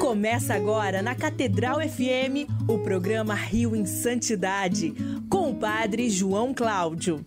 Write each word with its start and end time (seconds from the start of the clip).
Começa 0.00 0.54
agora 0.54 1.02
na 1.02 1.14
Catedral 1.14 1.80
FM 1.80 2.48
o 2.68 2.78
programa 2.78 3.34
Rio 3.34 3.74
em 3.74 3.86
Santidade, 3.86 4.94
com 5.28 5.50
o 5.50 5.54
Padre 5.54 6.10
João 6.10 6.52
Cláudio. 6.54 7.24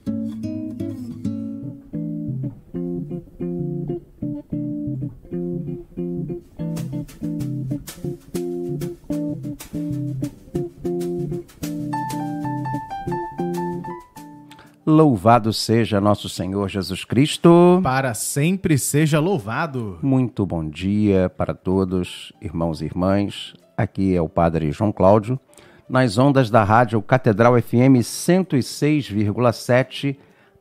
Louvado 14.89 15.53
seja 15.53 16.01
nosso 16.01 16.27
Senhor 16.27 16.67
Jesus 16.67 17.05
Cristo. 17.05 17.79
Para 17.83 18.15
sempre 18.15 18.75
seja 18.75 19.19
louvado. 19.19 19.99
Muito 20.01 20.47
bom 20.47 20.67
dia 20.67 21.29
para 21.29 21.53
todos, 21.53 22.33
irmãos 22.41 22.81
e 22.81 22.85
irmãs. 22.85 23.53
Aqui 23.77 24.15
é 24.15 24.21
o 24.21 24.27
Padre 24.27 24.71
João 24.71 24.91
Cláudio, 24.91 25.39
nas 25.87 26.17
ondas 26.17 26.49
da 26.49 26.63
rádio 26.63 26.99
Catedral 27.03 27.53
FM 27.61 28.01
106,7, 28.01 30.17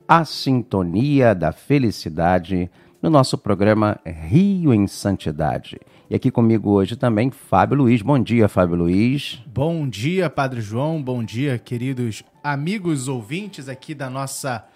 a 0.06 0.26
sintonia 0.26 1.34
da 1.34 1.50
felicidade, 1.50 2.70
no 3.00 3.08
nosso 3.08 3.38
programa 3.38 3.98
Rio 4.04 4.74
em 4.74 4.86
Santidade. 4.86 5.80
E 6.10 6.14
aqui 6.14 6.30
comigo 6.30 6.70
hoje 6.70 6.96
também 6.96 7.30
Fábio 7.30 7.78
Luiz. 7.78 8.02
Bom 8.02 8.18
dia, 8.18 8.46
Fábio 8.46 8.76
Luiz. 8.76 9.42
Bom 9.46 9.88
dia, 9.88 10.28
Padre 10.28 10.60
João. 10.60 11.02
Bom 11.02 11.24
dia, 11.24 11.58
queridos 11.58 12.22
amigos 12.52 13.08
ouvintes 13.08 13.68
aqui 13.68 13.94
da 13.94 14.08
nossa 14.08 14.66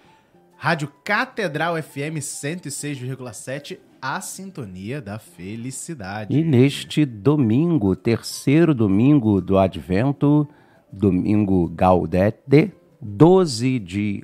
Rádio 0.55 0.91
Catedral 1.03 1.81
FM 1.81 2.21
106,7, 2.21 3.79
a 3.99 4.21
sintonia 4.21 5.01
da 5.01 5.17
felicidade. 5.17 6.37
E 6.37 6.43
neste 6.43 7.03
domingo, 7.03 7.95
terceiro 7.95 8.75
domingo 8.75 9.41
do 9.41 9.57
Advento, 9.57 10.47
domingo 10.91 11.67
Gaudete, 11.69 12.71
12 13.01 13.79
de 13.79 14.23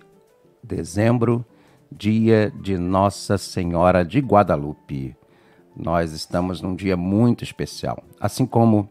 dezembro, 0.63 1.43
dia 1.91 2.53
de 2.61 2.77
Nossa 2.77 3.35
Senhora 3.35 4.05
de 4.05 4.19
Guadalupe. 4.19 5.15
Nós 5.75 6.13
estamos 6.13 6.61
num 6.61 6.75
dia 6.75 6.95
muito 6.95 7.43
especial. 7.43 8.03
Assim 8.19 8.45
como 8.45 8.87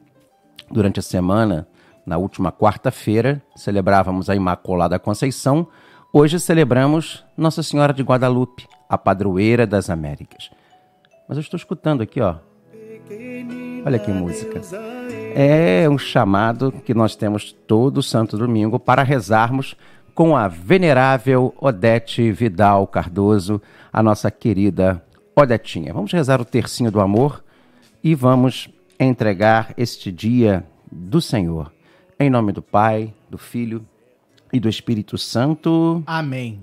durante 0.68 0.98
a 0.98 1.02
semana, 1.02 1.68
na 2.08 2.16
última 2.16 2.50
quarta-feira, 2.50 3.42
celebrávamos 3.54 4.30
a 4.30 4.34
Imaculada 4.34 4.98
Conceição, 4.98 5.68
hoje 6.12 6.40
celebramos 6.40 7.24
Nossa 7.36 7.62
Senhora 7.62 7.92
de 7.92 8.02
Guadalupe, 8.02 8.66
a 8.88 8.96
padroeira 8.96 9.66
das 9.66 9.90
Américas. 9.90 10.50
Mas 11.28 11.36
eu 11.36 11.42
estou 11.42 11.58
escutando 11.58 12.02
aqui, 12.02 12.20
ó. 12.20 12.36
Olha 13.84 13.98
que 13.98 14.10
música. 14.10 14.60
É 15.34 15.88
um 15.88 15.98
chamado 15.98 16.72
que 16.72 16.94
nós 16.94 17.14
temos 17.14 17.52
todo 17.52 18.02
santo 18.02 18.36
domingo 18.36 18.80
para 18.80 19.02
rezarmos 19.02 19.76
com 20.14 20.36
a 20.36 20.48
venerável 20.48 21.54
Odete 21.60 22.32
Vidal 22.32 22.86
Cardoso, 22.86 23.62
a 23.92 24.02
nossa 24.02 24.30
querida 24.30 25.04
Odetinha. 25.36 25.92
Vamos 25.92 26.12
rezar 26.12 26.40
o 26.40 26.44
tercinho 26.44 26.90
do 26.90 27.00
amor 27.00 27.44
e 28.02 28.14
vamos 28.14 28.68
entregar 28.98 29.72
este 29.76 30.10
dia 30.10 30.64
do 30.90 31.20
Senhor. 31.20 31.77
Em 32.18 32.28
nome 32.30 32.52
do 32.52 32.62
Pai, 32.62 33.12
do 33.30 33.38
Filho 33.38 33.86
e 34.52 34.58
do 34.58 34.68
Espírito 34.68 35.16
Santo. 35.16 36.02
Amém. 36.06 36.60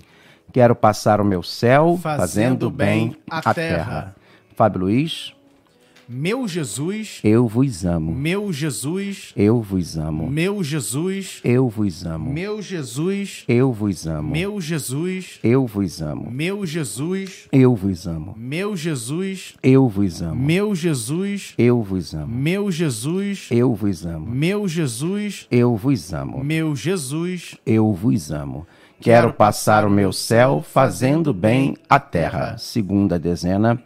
Quero 0.52 0.76
passar 0.76 1.20
o 1.22 1.26
meu 1.26 1.44
céu 1.44 1.98
fazendo, 2.02 2.20
Fazendo 2.22 2.70
bem 2.70 3.16
a 3.30 3.42
terra. 3.42 3.54
terra. 3.54 4.16
Fábio 4.56 4.82
Luiz, 4.82 5.34
Meu 6.08 6.48
Jesus, 6.48 7.20
eu 7.24 7.48
vos 7.48 7.84
amo. 7.84 8.14
meu 8.14 8.54
Jesus, 8.54 9.34
Eu 9.36 9.60
vos 9.62 9.98
amo. 9.98 10.30
meu 10.30 10.64
Jesus, 10.64 11.42
Eu 11.44 11.68
vos 11.68 12.06
amo. 12.06 12.32
meu 12.32 12.62
Jesus, 12.62 13.44
Eu 13.48 13.74
vos 13.74 14.06
amo. 14.06 14.30
meu 14.32 14.62
Jesus, 14.62 15.40
Eu 15.42 15.66
vos 15.66 16.02
amo. 16.02 16.30
meu 16.32 16.64
Jesus, 16.64 17.48
Eu 17.52 17.76
vos 17.76 18.06
amo. 18.06 18.36
meu 18.38 18.76
Jesus, 18.78 19.56
Eu 19.64 19.90
vos 19.90 20.22
amo. 20.22 20.40
meu 20.40 20.76
Jesus, 20.76 21.56
Eu 21.58 21.82
vos 21.82 22.14
amo. 22.14 22.36
meu 22.36 22.72
Jesus, 22.72 23.50
Eu 23.50 23.74
vos 23.74 24.06
amo. 24.06 24.30
meu 24.30 24.68
Jesus, 24.68 25.48
Eu 25.50 25.76
vos 25.76 26.14
amo. 26.14 26.44
meu 26.44 26.76
Jesus. 26.76 27.56
Eu 27.66 27.92
vos 27.94 28.32
amo. 28.32 28.68
Quero 29.02 29.34
passar 29.34 29.86
o 29.86 29.90
meu 29.90 30.14
céu 30.14 30.64
fazendo 30.64 31.34
bem 31.34 31.76
a 31.90 32.00
terra. 32.00 32.58
Segunda 32.60 33.18
dezena. 33.20 33.82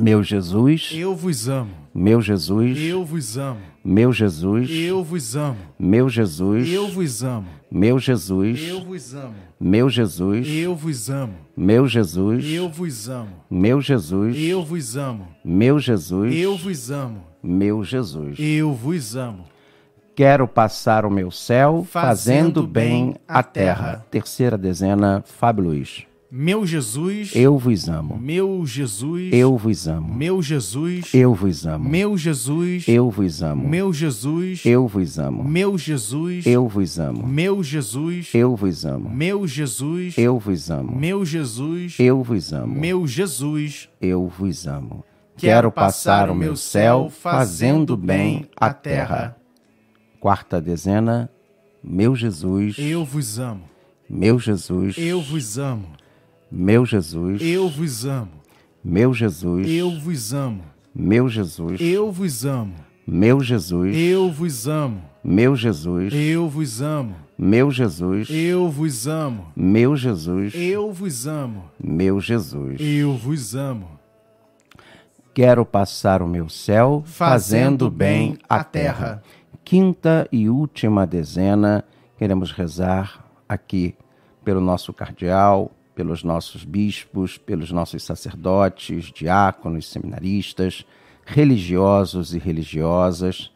Meu 0.00 0.22
Jesus, 0.22 0.90
Eu 0.94 1.14
vos 1.14 1.48
amo. 1.48 1.70
meu 1.94 2.20
Jesus, 2.22 2.78
Eu 2.78 3.04
vos 3.04 3.36
amo. 3.36 3.58
meu 3.84 4.12
Jesus, 4.12 4.68
Eu 4.70 5.04
vos 5.04 5.36
amo. 5.36 5.56
meu 5.78 6.08
Jesus, 6.08 6.68
Eu 6.68 6.88
vos 6.88 7.22
amo. 7.22 7.46
meu 7.70 7.98
Jesus, 7.98 8.58
Eu 8.60 8.80
vos 8.80 9.14
amo. 9.14 9.34
meu 9.60 9.88
Jesus, 9.90 10.46
Eu 10.48 10.74
vos 10.76 11.10
amo. 11.10 11.34
meu 11.56 11.86
Jesus, 11.86 12.44
Eu 12.46 12.68
vos 12.68 13.08
amo. 13.08 13.28
meu 13.50 13.80
Jesus, 13.80 14.36
Eu 14.38 14.64
vos 14.64 14.96
amo. 14.96 15.28
meu 15.44 15.78
Jesus, 15.78 16.34
Eu 16.34 16.56
vos 16.56 16.90
amo. 16.90 17.22
meu 17.42 17.84
Jesus. 17.84 18.36
Eu 18.38 18.72
vos 18.72 19.16
amo. 19.16 19.44
Quero 20.14 20.46
passar 20.46 21.06
o 21.06 21.10
meu 21.10 21.30
céu 21.30 21.86
fazendo 21.88 22.66
bem 22.66 23.16
a 23.26 23.42
terra. 23.42 24.04
Terceira 24.10 24.58
dezena, 24.58 25.22
Fábio 25.24 25.64
Luiz. 25.64 26.04
Meu 26.32 26.64
Jesus. 26.64 27.32
Eu 27.34 27.58
vos 27.58 27.88
amo. 27.88 28.16
Meu 28.16 28.64
Jesus. 28.64 29.32
Eu 29.32 29.56
vos 29.56 29.88
amo. 29.88 30.14
Meu 30.14 30.40
Jesus. 30.40 31.12
Eu 31.12 31.34
vos 31.34 31.66
amo. 31.66 31.88
Meu 31.90 32.16
Jesus. 32.16 32.86
Eu 32.86 33.10
vos 33.10 33.42
amo. 33.42 33.68
Meu 33.68 33.92
Jesus. 33.92 34.64
Eu 34.64 34.86
vos 34.86 35.18
amo. 35.18 35.42
Meu 35.42 35.76
Jesus. 35.76 36.46
Eu 36.46 36.68
vos 36.68 36.96
amo. 36.96 37.26
Meu 37.26 37.58
Jesus. 37.58 38.32
Eu 38.32 38.56
vos 38.56 38.84
amo. 38.84 39.10
Meu 39.10 39.44
Jesus. 39.44 40.16
Eu 40.16 40.38
vos 40.38 40.70
amo. 40.70 40.96
Meu 40.96 41.24
Jesus. 41.24 41.96
Eu 41.98 42.22
vos 42.22 42.52
amo. 42.52 42.80
Meu 42.80 43.06
Jesus. 43.08 43.88
Eu 44.00 44.28
vos 44.28 44.68
amo. 44.68 45.04
Quero 45.36 45.72
passar 45.72 46.30
o 46.30 46.34
meu 46.34 46.54
céu 46.54 47.10
fazendo 47.10 47.96
bem 47.96 48.48
a 48.56 48.72
terra. 48.72 49.36
Quarta 50.20 50.60
dezena. 50.60 51.28
Meu 51.82 52.14
Jesus. 52.14 52.76
Eu 52.78 53.04
vos 53.04 53.40
amo. 53.40 53.64
Meu 54.08 54.38
Jesus. 54.38 54.96
Eu 54.96 55.20
vos 55.20 55.58
amo. 55.58 55.99
Meu 56.50 56.84
Jesus. 56.84 57.40
Eu 57.40 57.68
vos 57.68 58.04
amo. 58.04 58.28
Meu 58.84 59.14
Jesus. 59.14 59.68
Eu 59.68 59.90
vos 60.00 60.34
amo. 60.34 60.62
Meu 60.94 61.28
Jesus. 61.28 61.80
Eu 61.80 62.10
vos 62.10 62.44
amo. 62.44 62.74
Meu 63.06 63.40
Jesus. 63.40 63.96
Eu 63.96 64.30
vos 64.32 64.66
amo. 64.66 65.02
Meu 65.22 65.56
Jesus. 65.56 66.12
Eu 66.12 66.48
vos 66.48 66.82
amo. 66.82 67.14
Meu 67.38 67.70
Jesus. 67.70 68.28
Eu 68.30 68.68
vos 68.68 69.06
amo. 69.06 69.46
Meu 69.54 69.96
Jesus. 69.96 70.54
Eu 70.54 70.92
vos 70.92 71.26
amo. 71.26 71.64
Meu 71.82 72.20
Jesus. 72.20 72.80
Eu 72.80 73.16
vos 73.16 73.54
amo. 73.54 74.00
Quero 75.32 75.64
passar 75.64 76.20
o 76.22 76.28
meu 76.28 76.48
céu 76.48 77.02
fazendo 77.06 77.88
bem 77.90 78.36
a 78.48 78.64
terra. 78.64 79.22
Quinta 79.64 80.26
e 80.32 80.48
última 80.48 81.06
dezena, 81.06 81.84
queremos 82.18 82.50
rezar 82.50 83.24
aqui 83.48 83.94
pelo 84.44 84.60
nosso 84.60 84.92
cardeal, 84.92 85.70
pelos 85.94 86.22
nossos 86.24 86.64
bispos, 86.64 87.36
pelos 87.38 87.70
nossos 87.70 88.02
sacerdotes, 88.02 89.12
diáconos, 89.12 89.88
seminaristas, 89.88 90.84
religiosos 91.24 92.34
e 92.34 92.38
religiosas, 92.38 93.50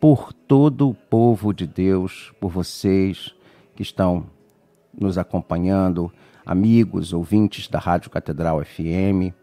por 0.00 0.32
todo 0.32 0.88
o 0.88 0.94
povo 0.94 1.52
de 1.52 1.66
Deus, 1.66 2.32
por 2.40 2.50
vocês 2.50 3.34
que 3.74 3.82
estão 3.82 4.26
nos 4.98 5.18
acompanhando, 5.18 6.12
amigos, 6.44 7.12
ouvintes 7.12 7.68
da 7.68 7.78
Rádio 7.78 8.10
Catedral 8.10 8.64
FM 8.64 9.34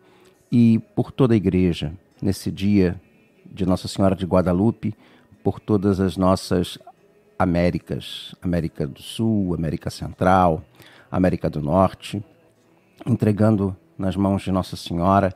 e 0.51 0.79
por 0.95 1.11
toda 1.11 1.33
a 1.33 1.37
igreja 1.37 1.93
nesse 2.21 2.51
dia 2.51 2.99
de 3.45 3.65
Nossa 3.65 3.87
Senhora 3.87 4.15
de 4.15 4.25
Guadalupe, 4.25 4.95
por 5.43 5.59
todas 5.59 5.99
as 5.99 6.17
nossas 6.17 6.79
Américas, 7.37 8.33
América 8.41 8.87
do 8.87 9.01
Sul, 9.01 9.53
América 9.53 9.89
Central, 9.89 10.63
América 11.11 11.49
do 11.49 11.61
Norte, 11.61 12.23
entregando 13.05 13.75
nas 13.97 14.15
mãos 14.15 14.43
de 14.43 14.51
Nossa 14.51 14.75
Senhora 14.75 15.33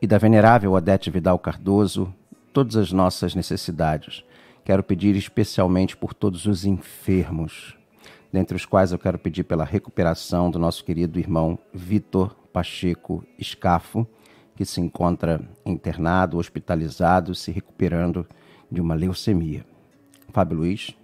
e 0.00 0.06
da 0.06 0.18
venerável 0.18 0.72
Odete 0.72 1.10
Vidal 1.10 1.38
Cardoso 1.38 2.12
todas 2.52 2.76
as 2.76 2.92
nossas 2.92 3.34
necessidades. 3.34 4.24
Quero 4.64 4.82
pedir 4.82 5.16
especialmente 5.16 5.96
por 5.96 6.12
todos 6.12 6.46
os 6.46 6.64
enfermos, 6.64 7.76
dentre 8.32 8.56
os 8.56 8.66
quais 8.66 8.92
eu 8.92 8.98
quero 8.98 9.18
pedir 9.18 9.44
pela 9.44 9.64
recuperação 9.64 10.50
do 10.50 10.58
nosso 10.58 10.84
querido 10.84 11.18
irmão 11.18 11.58
Vitor 11.72 12.34
Pacheco 12.52 13.24
Escafo, 13.38 14.06
que 14.56 14.64
se 14.64 14.80
encontra 14.80 15.40
internado, 15.64 16.38
hospitalizado, 16.38 17.34
se 17.34 17.50
recuperando 17.50 18.26
de 18.70 18.80
uma 18.80 18.94
leucemia. 18.94 19.64
Fábio 20.32 20.58
Luiz. 20.58 20.94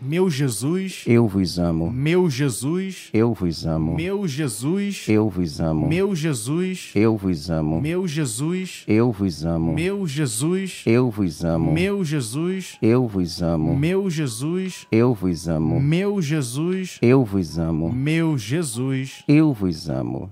Meu 0.00 0.28
Jesus, 0.28 1.04
Eu 1.06 1.26
vos 1.26 1.58
amo. 1.58 1.90
meu 1.90 2.28
Jesus, 2.28 3.08
Eu 3.14 3.32
vos 3.32 3.66
amo. 3.66 3.94
meu 3.96 4.28
Jesus, 4.28 5.06
Eu 5.08 5.28
vos 5.30 5.58
amo. 5.58 5.88
meu 5.88 6.14
Jesus, 6.14 6.92
Eu 6.94 7.16
vos 7.16 7.48
amo. 7.48 7.80
meu 7.80 8.06
Jesus, 8.06 8.84
Eu 8.86 9.10
vos 9.10 9.44
amo. 9.44 9.72
meu 9.72 10.06
Jesus, 10.06 10.82
Eu 10.84 11.10
vos 11.10 11.42
amo. 11.44 11.72
meu 11.72 12.04
Jesus, 12.04 12.76
Eu 12.82 13.08
vos 13.08 13.42
amo. 13.42 13.74
meu 13.76 14.10
Jesus, 14.10 14.86
Eu 14.92 15.14
vos 15.14 15.48
amo. 15.48 15.80
meu 15.80 16.20
Jesus, 16.20 16.98
Eu 17.00 17.24
vos 17.24 17.58
amo. 17.58 17.90
meu 17.90 18.36
Jesus. 18.36 19.24
Eu 19.26 19.52
vos 19.54 19.88
amo. 19.88 20.30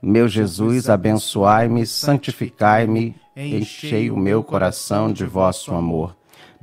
Meu 0.00 0.28
Jesus, 0.28 0.88
abençoai-me, 0.88 1.84
santificai-me, 1.84 3.16
enchei 3.36 4.10
o 4.10 4.16
meu 4.16 4.44
coração 4.44 5.12
de 5.12 5.24
vosso 5.24 5.74
amor. 5.74 6.14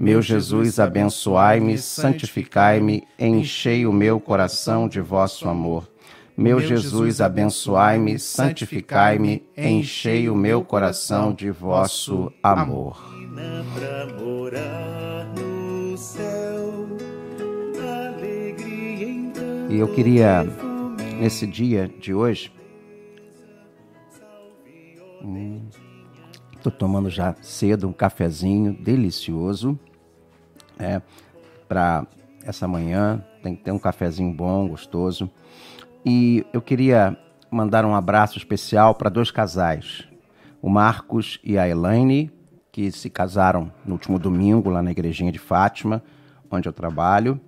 Meu 0.02 0.20
Jesus, 0.20 0.80
abençoai-me, 0.80 1.78
santificai-me, 1.78 3.04
enchei 3.20 3.86
o 3.86 3.94
meu 3.94 4.20
coração 4.20 4.88
de 4.88 5.00
vosso 5.00 5.48
amor. 5.48 5.88
Meu 6.36 6.60
Jesus, 6.60 7.22
abençoai-me, 7.22 8.18
santificai-me, 8.18 9.44
enchei 9.56 10.28
o 10.28 10.36
meu 10.36 10.66
coração 10.66 11.32
de 11.32 11.52
vosso 11.52 12.34
amor. 12.42 13.00
pra 13.76 14.08
morar 14.20 15.28
no 15.38 15.96
céu. 15.96 16.88
Alegria. 17.80 19.32
E 19.70 19.78
eu 19.78 19.88
queria, 19.94 20.44
nesse 21.20 21.46
dia 21.46 21.88
de 21.88 22.12
hoje, 22.12 22.52
estou 26.56 26.72
tomando 26.72 27.08
já 27.08 27.36
cedo 27.40 27.88
um 27.88 27.94
cafezinho 27.94 28.74
delicioso, 28.74 29.78
é, 30.82 31.02
para 31.68 32.06
essa 32.44 32.68
manhã, 32.68 33.24
tem 33.42 33.56
que 33.56 33.64
ter 33.64 33.72
um 33.72 33.80
cafezinho 33.80 34.34
bom, 34.34 34.68
gostoso. 34.68 35.30
E 36.06 36.46
eu 36.52 36.62
queria 36.62 37.18
mandar 37.50 37.86
um 37.86 37.96
abraço 37.96 38.38
especial 38.38 38.96
para 38.96 39.10
dois 39.10 39.30
casais, 39.30 40.08
o 40.62 40.70
Marcos 40.70 41.40
e 41.44 41.58
a 41.58 41.68
Elaine, 41.68 42.32
que 42.72 42.92
se 42.92 43.10
casaram 43.10 43.72
no 43.86 43.94
último 43.94 44.18
domingo 44.18 44.70
lá 44.70 44.82
na 44.82 44.92
igrejinha 44.92 45.32
de 45.32 45.40
Fátima, 45.40 46.02
onde 46.50 46.68
eu 46.68 46.74
trabalho, 46.74 47.40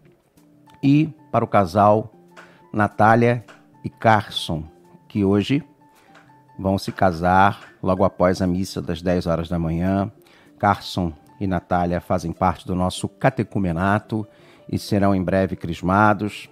e 0.81 1.09
para 1.31 1.45
o 1.45 1.47
casal 1.47 2.13
Natália 2.71 3.43
e 3.83 3.89
Carson, 3.89 4.63
que 5.07 5.23
hoje 5.23 5.63
vão 6.57 6.77
se 6.77 6.91
casar 6.91 7.73
logo 7.81 8.03
após 8.03 8.41
a 8.41 8.47
missa 8.47 8.81
das 8.81 9.01
10 9.01 9.27
horas 9.27 9.49
da 9.49 9.57
manhã. 9.57 10.11
Carson 10.59 11.13
e 11.43 11.47
Natália 11.47 11.99
fazem 11.99 12.31
parte 12.31 12.65
do 12.65 12.73
nosso 12.73 13.09
catecumenato 13.09 14.25
e 14.71 14.79
serão 14.79 15.13
em 15.13 15.21
breve 15.21 15.57
crismados. 15.57 16.49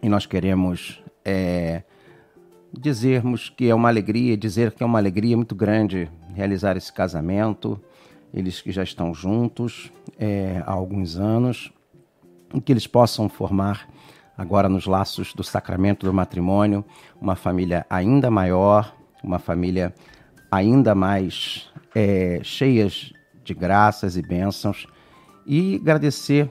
E 0.00 0.08
nós 0.08 0.24
queremos 0.24 1.02
é, 1.24 1.82
dizermos 2.72 3.48
que 3.48 3.68
é 3.68 3.74
uma 3.74 3.88
alegria, 3.88 4.36
dizer 4.36 4.70
que 4.70 4.84
é 4.84 4.86
uma 4.86 5.00
alegria 5.00 5.36
muito 5.36 5.54
grande 5.54 6.08
realizar 6.32 6.76
esse 6.76 6.92
casamento. 6.92 7.80
Eles 8.32 8.60
que 8.60 8.70
já 8.70 8.84
estão 8.84 9.12
juntos 9.12 9.90
é, 10.16 10.62
há 10.64 10.72
alguns 10.72 11.16
anos, 11.16 11.72
e 12.54 12.60
que 12.60 12.72
eles 12.72 12.86
possam 12.86 13.28
formar 13.28 13.88
agora 14.38 14.68
nos 14.68 14.86
laços 14.86 15.32
do 15.34 15.42
sacramento 15.42 16.06
do 16.06 16.14
matrimônio 16.14 16.84
uma 17.20 17.34
família 17.34 17.84
ainda 17.90 18.30
maior, 18.30 18.94
uma 19.24 19.40
família 19.40 19.92
ainda 20.52 20.94
mais 20.94 21.68
é, 21.96 22.38
cheias 22.44 23.12
de 23.44 23.54
graças 23.54 24.16
e 24.16 24.22
bênçãos 24.22 24.86
e 25.46 25.76
agradecer 25.76 26.50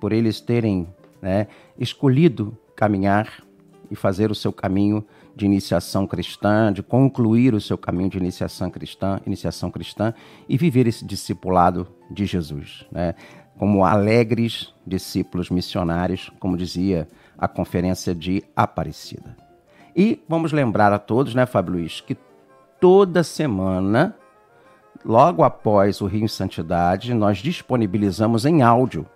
por 0.00 0.12
eles 0.12 0.40
terem 0.40 0.86
né, 1.20 1.46
escolhido 1.78 2.56
caminhar 2.76 3.42
e 3.90 3.94
fazer 3.94 4.30
o 4.30 4.34
seu 4.34 4.52
caminho 4.52 5.04
de 5.36 5.46
iniciação 5.46 6.06
cristã, 6.06 6.72
de 6.72 6.82
concluir 6.82 7.54
o 7.54 7.60
seu 7.60 7.78
caminho 7.78 8.10
de 8.10 8.18
iniciação 8.18 8.70
cristã, 8.70 9.20
iniciação 9.26 9.70
cristã 9.70 10.12
e 10.48 10.58
viver 10.58 10.86
esse 10.86 11.04
discipulado 11.04 11.88
de 12.10 12.26
Jesus, 12.26 12.86
né? 12.90 13.14
Como 13.58 13.84
alegres 13.84 14.74
discípulos 14.86 15.50
missionários, 15.50 16.30
como 16.40 16.56
dizia 16.56 17.06
a 17.38 17.46
conferência 17.46 18.14
de 18.14 18.42
Aparecida. 18.56 19.36
E 19.94 20.22
vamos 20.28 20.52
lembrar 20.52 20.92
a 20.92 20.98
todos, 20.98 21.34
né, 21.34 21.44
Fábio 21.44 21.74
Luiz, 21.74 22.00
que 22.00 22.16
toda 22.80 23.22
semana, 23.22 24.16
logo 25.04 25.42
após 25.42 26.00
o 26.00 26.06
Rio 26.06 26.24
em 26.24 26.28
Santidade, 26.28 27.14
nós 27.14 27.38
disponibilizamos 27.38 28.44
em 28.44 28.62
áudio, 28.62 29.06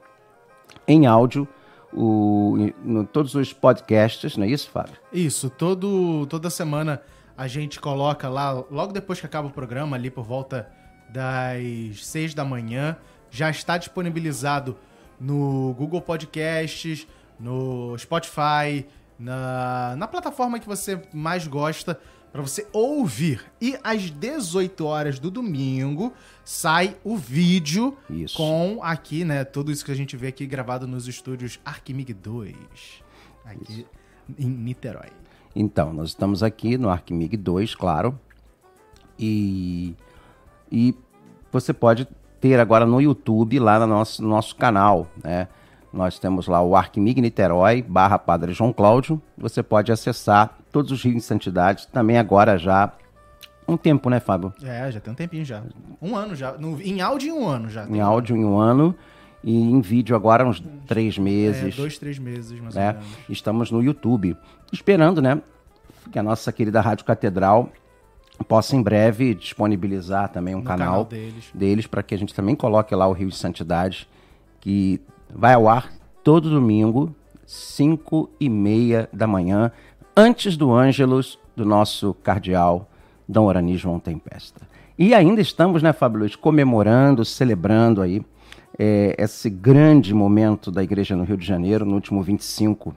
em 0.87 1.07
áudio, 1.07 1.49
o, 1.93 2.57
no, 2.85 3.05
todos 3.05 3.35
os 3.35 3.53
podcasts, 3.53 4.37
não 4.37 4.45
é 4.45 4.49
isso, 4.49 4.71
Fábio? 4.71 4.97
Isso, 5.13 5.49
todo, 5.49 6.27
toda 6.27 6.51
semana 6.51 7.01
a 7.37 7.47
gente 7.47 7.81
coloca 7.81 8.29
lá, 8.29 8.53
logo 8.71 8.93
depois 8.93 9.21
que 9.21 9.27
acaba 9.27 9.49
o 9.49 9.51
programa, 9.51 9.97
ali 9.97 10.11
por 10.11 10.25
volta 10.25 10.69
das 11.09 12.05
6 12.07 12.35
da 12.35 12.45
manhã, 12.45 12.97
já 13.31 13.51
está 13.51 13.79
disponibilizado 13.79 14.77
no 15.21 15.75
Google 15.79 16.01
Podcasts, 16.01 17.07
no 17.39 17.97
Spotify, 17.99 18.87
na, 19.19 19.95
na 19.97 20.07
plataforma 20.07 20.59
que 20.59 20.67
você 20.67 21.01
mais 21.13 21.47
gosta 21.47 21.99
para 22.37 22.43
você 22.43 22.67
ouvir. 22.71 23.41
E 23.59 23.79
às 23.83 24.11
18 24.11 24.85
horas 24.85 25.19
do 25.19 25.31
domingo 25.31 26.13
sai 26.45 26.95
o 27.03 27.17
vídeo 27.17 27.97
Isso. 28.11 28.37
com 28.37 28.79
aqui, 28.83 29.25
né, 29.25 29.43
tudo 29.43 29.73
isso 29.73 29.83
que 29.83 29.91
a 29.91 29.95
gente 29.95 30.19
vê 30.19 30.27
aqui 30.27 30.45
gravado 30.47 30.87
nos 30.87 31.09
estúdios 31.09 31.59
Arquimig 31.65 32.13
2, 32.13 32.55
aqui 33.43 33.87
em 34.39 34.47
Niterói. 34.47 35.09
Então, 35.55 35.95
nós 35.95 36.11
estamos 36.11 36.43
aqui 36.43 36.77
no 36.77 36.91
Arquimig 36.91 37.39
2, 37.39 37.75
claro. 37.75 38.21
E, 39.19 39.95
e 40.71 40.95
você 41.51 41.73
pode 41.73 42.07
ter 42.39 42.61
agora 42.61 42.85
no 42.85 43.01
YouTube, 43.01 43.59
lá 43.59 43.79
no 43.79 43.87
nosso, 43.87 44.23
no 44.23 44.29
nosso 44.29 44.55
canal, 44.57 45.09
né? 45.25 45.49
Nós 45.91 46.19
temos 46.19 46.47
lá 46.47 46.61
o 46.61 46.77
Arquimig 46.77 47.19
Niterói, 47.23 47.81
barra 47.81 48.19
Padre 48.19 48.53
João 48.53 48.71
Cláudio. 48.71 49.23
Você 49.39 49.63
pode 49.63 49.91
acessar 49.91 50.59
todos 50.77 50.93
os 50.93 51.03
rios 51.03 51.17
de 51.17 51.23
santidade, 51.23 51.89
também 51.89 52.19
agora 52.19 52.59
já 52.59 52.93
um 53.67 53.79
tempo, 53.79 54.11
né, 54.11 54.21
Fábio? 54.21 54.53
É, 54.63 54.93
já 54.93 55.01
tem 55.01 55.11
um 55.11 55.17
tempinho 55.17 55.43
já. 55.43 55.63
Um 56.03 56.15
ano 56.15 56.35
já. 56.37 56.53
No- 56.53 56.79
em 56.83 57.01
áudio, 57.01 57.31
em 57.31 57.33
um 57.33 57.49
ano 57.49 57.71
já. 57.71 57.87
Em 57.89 57.99
áudio 57.99 58.37
em 58.37 58.45
um 58.45 58.59
ano 58.59 58.95
e 59.43 59.59
em 59.59 59.81
vídeo 59.81 60.15
agora 60.15 60.47
uns 60.47 60.63
três 60.87 61.17
É, 61.17 61.21
meses. 61.23 61.75
dois, 61.75 61.97
três 61.99 62.19
meses, 62.19 62.61
mais 62.61 62.75
né? 62.75 62.89
ou 62.89 62.95
menos. 62.95 63.09
Estamos 63.31 63.71
no 63.71 63.83
YouTube, 63.83 64.37
esperando, 64.71 65.23
né, 65.23 65.41
que 66.13 66.19
a 66.19 66.23
nossa 66.23 66.53
querida 66.53 66.81
Rádio 66.83 67.07
Catedral 67.07 67.71
possa 68.47 68.77
em 68.77 68.83
breve 68.83 69.35
disponibilizar 69.35 70.29
também 70.29 70.55
um 70.55 70.63
canal, 70.63 70.87
canal 70.89 71.05
deles. 71.07 71.51
deles 71.55 71.87
para 71.87 72.03
que 72.03 72.15
a 72.15 72.19
gente 72.19 72.35
também 72.35 72.55
coloque 72.55 72.95
lá 72.95 73.07
o 73.09 73.13
Rio 73.15 73.31
de 73.31 73.37
Santidade, 73.37 74.07
que 74.61 75.01
vai 75.35 75.55
ao 75.55 75.69
ar 75.69 75.91
todo 76.23 76.51
domingo, 76.51 77.17
5 77.47 78.29
e 78.39 78.49
meia 78.51 79.09
da 79.13 79.27
manhã, 79.27 79.73
antes 80.17 80.57
do 80.57 80.73
Ângelus 80.73 81.39
do 81.55 81.67
nosso 81.67 82.15
cardeal 82.15 82.89
Dom 83.29 83.45
Orani 83.45 83.77
João 83.77 84.01
Tempesta. 84.01 84.63
E 84.99 85.13
ainda 85.13 85.43
estamos, 85.43 85.83
né, 85.83 85.93
Fábio 85.93 86.21
Luiz, 86.21 86.35
comemorando, 86.35 87.23
celebrando 87.23 88.01
aí 88.01 88.25
eh, 88.79 89.15
esse 89.19 89.51
grande 89.51 90.15
momento 90.15 90.71
da 90.71 90.83
Igreja 90.83 91.15
no 91.15 91.25
Rio 91.25 91.37
de 91.37 91.47
Janeiro, 91.47 91.85
no 91.85 91.95
último 91.95 92.23
25 92.23 92.97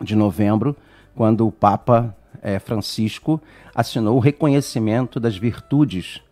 de 0.00 0.16
novembro, 0.16 0.74
quando 1.14 1.46
o 1.46 1.52
Papa 1.52 2.16
eh, 2.40 2.58
Francisco 2.58 3.38
assinou 3.74 4.16
o 4.16 4.20
reconhecimento 4.20 5.20
das 5.20 5.36
virtudes 5.36 6.22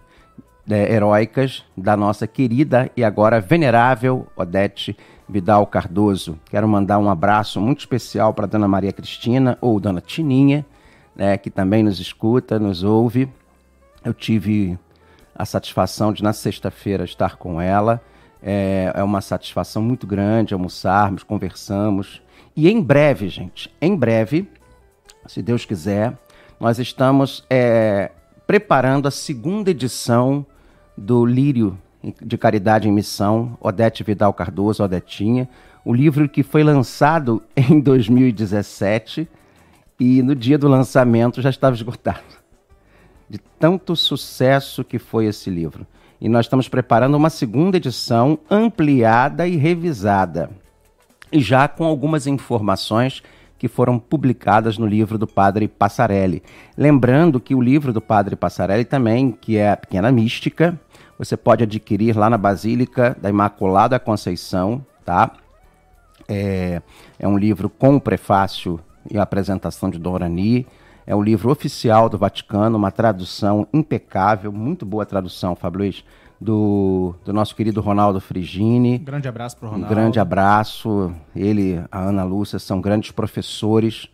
eh, 0.70 0.94
heróicas 0.94 1.62
da 1.76 1.94
nossa 1.94 2.26
querida 2.26 2.90
e 2.96 3.04
agora 3.04 3.38
venerável 3.38 4.26
Odete 4.34 4.96
Vidal 5.28 5.66
Cardoso. 5.66 6.38
Quero 6.46 6.68
mandar 6.68 6.98
um 6.98 7.10
abraço 7.10 7.60
muito 7.60 7.80
especial 7.80 8.32
para 8.32 8.46
Dona 8.46 8.68
Maria 8.68 8.92
Cristina 8.92 9.58
ou 9.60 9.80
Dona 9.80 10.00
Tininha, 10.00 10.64
né, 11.14 11.36
que 11.36 11.50
também 11.50 11.82
nos 11.82 11.98
escuta, 11.98 12.58
nos 12.58 12.82
ouve. 12.82 13.28
Eu 14.04 14.14
tive 14.14 14.78
a 15.34 15.44
satisfação 15.44 16.12
de, 16.12 16.22
na 16.22 16.32
sexta-feira, 16.32 17.04
estar 17.04 17.36
com 17.36 17.60
ela. 17.60 18.00
É, 18.42 18.92
é 18.94 19.02
uma 19.02 19.20
satisfação 19.20 19.82
muito 19.82 20.06
grande 20.06 20.54
almoçarmos, 20.54 21.22
conversamos. 21.22 22.22
E 22.54 22.68
em 22.68 22.80
breve, 22.80 23.28
gente, 23.28 23.74
em 23.80 23.96
breve, 23.96 24.48
se 25.26 25.42
Deus 25.42 25.64
quiser, 25.64 26.16
nós 26.60 26.78
estamos 26.78 27.44
é, 27.50 28.12
preparando 28.46 29.08
a 29.08 29.10
segunda 29.10 29.70
edição 29.70 30.46
do 30.96 31.26
Lírio 31.26 31.76
de 32.22 32.38
Caridade 32.38 32.88
em 32.88 32.92
Missão, 32.92 33.56
Odete 33.60 34.02
Vidal 34.02 34.32
Cardoso, 34.32 34.82
Odetinha, 34.82 35.48
o 35.84 35.94
livro 35.94 36.28
que 36.28 36.42
foi 36.42 36.62
lançado 36.62 37.42
em 37.56 37.80
2017 37.80 39.28
e 39.98 40.22
no 40.22 40.34
dia 40.34 40.58
do 40.58 40.68
lançamento 40.68 41.40
já 41.40 41.50
estava 41.50 41.74
esgotado. 41.74 42.36
De 43.28 43.38
tanto 43.38 43.96
sucesso 43.96 44.84
que 44.84 44.98
foi 44.98 45.26
esse 45.26 45.50
livro. 45.50 45.86
E 46.20 46.28
nós 46.28 46.46
estamos 46.46 46.68
preparando 46.68 47.16
uma 47.16 47.30
segunda 47.30 47.76
edição 47.76 48.38
ampliada 48.50 49.46
e 49.46 49.56
revisada. 49.56 50.50
e 51.32 51.40
já 51.40 51.66
com 51.66 51.84
algumas 51.84 52.26
informações 52.26 53.22
que 53.58 53.68
foram 53.68 53.98
publicadas 53.98 54.78
no 54.78 54.86
livro 54.86 55.18
do 55.18 55.26
Padre 55.26 55.66
Passarelli. 55.66 56.42
Lembrando 56.76 57.40
que 57.40 57.54
o 57.54 57.60
livro 57.60 57.92
do 57.92 58.00
Padre 58.00 58.36
Passarelli 58.36 58.84
também, 58.84 59.30
que 59.32 59.56
é 59.56 59.72
a 59.72 59.76
Pequena 59.76 60.12
Mística, 60.12 60.78
você 61.18 61.36
pode 61.36 61.64
adquirir 61.64 62.16
lá 62.16 62.28
na 62.28 62.38
Basílica 62.38 63.16
da 63.20 63.30
Imaculada 63.30 63.98
Conceição, 63.98 64.84
tá? 65.04 65.32
É, 66.28 66.82
é 67.18 67.28
um 67.28 67.38
livro 67.38 67.70
com 67.70 67.96
o 67.96 68.00
prefácio 68.00 68.80
e 69.10 69.18
a 69.18 69.22
apresentação 69.22 69.90
de 69.90 69.98
Dorani. 69.98 70.66
É 71.06 71.14
um 71.14 71.22
livro 71.22 71.50
oficial 71.50 72.08
do 72.08 72.18
Vaticano, 72.18 72.76
uma 72.76 72.90
tradução 72.90 73.66
impecável, 73.72 74.50
muito 74.50 74.84
boa 74.84 75.06
tradução, 75.06 75.54
Fábio 75.54 75.78
Luiz, 75.78 76.04
do, 76.40 77.14
do 77.24 77.32
nosso 77.32 77.54
querido 77.54 77.80
Ronaldo 77.80 78.20
Frigini. 78.20 78.98
Um 79.00 79.04
grande 79.04 79.28
abraço 79.28 79.56
para 79.56 79.66
o 79.66 79.70
Ronaldo. 79.70 79.86
Um 79.86 79.96
grande 79.96 80.18
abraço. 80.18 81.14
Ele, 81.34 81.80
a 81.90 82.00
Ana 82.00 82.24
Lúcia, 82.24 82.58
são 82.58 82.80
grandes 82.80 83.12
professores. 83.12 84.08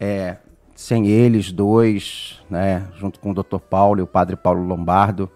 É, 0.00 0.38
sem 0.74 1.06
eles 1.06 1.52
dois, 1.52 2.40
né, 2.50 2.86
junto 2.98 3.20
com 3.20 3.30
o 3.30 3.34
Dr. 3.34 3.58
Paulo 3.58 4.00
e 4.00 4.02
o 4.02 4.06
Padre 4.06 4.36
Paulo 4.36 4.64
Lombardo, 4.64 5.30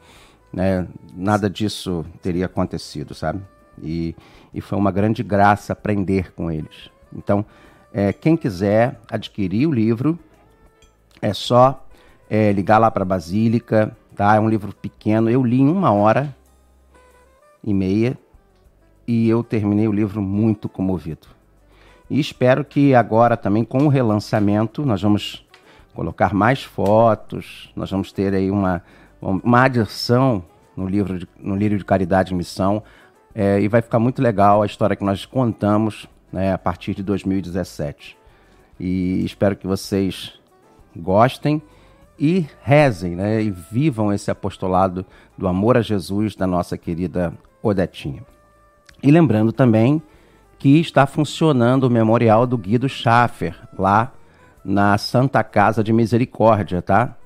né, 0.52 0.86
nada 1.14 1.48
disso 1.48 2.04
teria 2.22 2.46
acontecido, 2.46 3.14
sabe? 3.14 3.40
E, 3.82 4.14
e 4.52 4.60
foi 4.60 4.78
uma 4.78 4.90
grande 4.90 5.22
graça 5.22 5.72
aprender 5.72 6.32
com 6.32 6.50
eles. 6.50 6.90
Então, 7.14 7.44
é, 7.92 8.12
quem 8.12 8.36
quiser 8.36 9.00
adquirir 9.10 9.66
o 9.66 9.72
livro, 9.72 10.18
é 11.20 11.32
só 11.32 11.84
é, 12.28 12.52
ligar 12.52 12.78
lá 12.78 12.90
para 12.90 13.02
a 13.02 13.06
Basílica, 13.06 13.96
tá? 14.14 14.36
É 14.36 14.40
um 14.40 14.48
livro 14.48 14.74
pequeno. 14.74 15.30
Eu 15.30 15.42
li 15.42 15.60
em 15.60 15.68
uma 15.68 15.92
hora 15.92 16.34
e 17.62 17.72
meia 17.72 18.16
e 19.06 19.28
eu 19.28 19.42
terminei 19.42 19.88
o 19.88 19.92
livro 19.92 20.20
muito 20.20 20.68
comovido. 20.68 21.28
E 22.10 22.18
espero 22.18 22.64
que 22.64 22.94
agora 22.94 23.36
também 23.36 23.64
com 23.64 23.84
o 23.84 23.88
relançamento 23.88 24.84
nós 24.84 25.02
vamos 25.02 25.46
colocar 25.94 26.32
mais 26.32 26.62
fotos, 26.62 27.72
nós 27.74 27.90
vamos 27.90 28.12
ter 28.12 28.32
aí 28.34 28.50
uma, 28.50 28.82
uma 29.20 29.64
adição 29.64 30.44
no 30.76 30.86
livro 30.86 31.18
de, 31.18 31.28
no 31.38 31.56
livro 31.56 31.76
de 31.76 31.84
Caridade 31.84 32.32
e 32.32 32.36
Missão 32.36 32.82
é, 33.34 33.60
e 33.60 33.68
vai 33.68 33.82
ficar 33.82 33.98
muito 33.98 34.22
legal 34.22 34.62
a 34.62 34.66
história 34.66 34.96
que 34.96 35.04
nós 35.04 35.26
contamos 35.26 36.08
né, 36.32 36.52
a 36.52 36.58
partir 36.58 36.94
de 36.94 37.02
2017. 37.02 38.16
E 38.78 39.24
espero 39.24 39.56
que 39.56 39.66
vocês 39.66 40.38
gostem 40.96 41.60
e 42.18 42.46
rezem 42.62 43.14
né, 43.14 43.42
e 43.42 43.50
vivam 43.50 44.12
esse 44.12 44.30
apostolado 44.30 45.04
do 45.36 45.46
amor 45.46 45.76
a 45.76 45.82
Jesus 45.82 46.34
da 46.34 46.46
nossa 46.46 46.76
querida 46.76 47.32
Odetinha. 47.62 48.24
E 49.02 49.10
lembrando 49.10 49.52
também 49.52 50.02
que 50.58 50.80
está 50.80 51.06
funcionando 51.06 51.84
o 51.84 51.90
memorial 51.90 52.46
do 52.46 52.58
Guido 52.58 52.88
Schaffer, 52.88 53.56
lá 53.78 54.12
na 54.64 54.98
Santa 54.98 55.42
Casa 55.44 55.84
de 55.84 55.92
Misericórdia, 55.92 56.82
tá? 56.82 57.16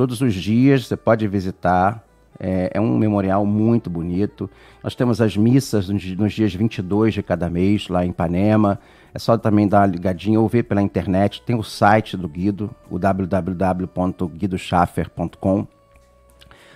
Todos 0.00 0.22
os 0.22 0.32
dias 0.32 0.86
você 0.86 0.96
pode 0.96 1.28
visitar, 1.28 2.02
é, 2.38 2.70
é 2.72 2.80
um 2.80 2.96
memorial 2.96 3.44
muito 3.44 3.90
bonito. 3.90 4.48
Nós 4.82 4.94
temos 4.94 5.20
as 5.20 5.36
missas 5.36 5.90
nos, 5.90 6.32
dias 6.32 6.54
22 6.54 7.12
de 7.12 7.22
cada 7.22 7.50
mês, 7.50 7.86
lá 7.86 8.02
em 8.02 8.08
Ipanema. 8.08 8.80
É 9.12 9.18
só 9.18 9.36
também 9.36 9.68
dar 9.68 9.80
uma 9.80 9.86
ligadinha 9.86 10.40
ou 10.40 10.48
ver 10.48 10.62
pela 10.62 10.80
internet. 10.80 11.42
Tem 11.42 11.54
o 11.54 11.62
site 11.62 12.16
do 12.16 12.26
Guido, 12.26 12.74
o 12.90 12.98
www.guidoschaffer.com. 12.98 15.66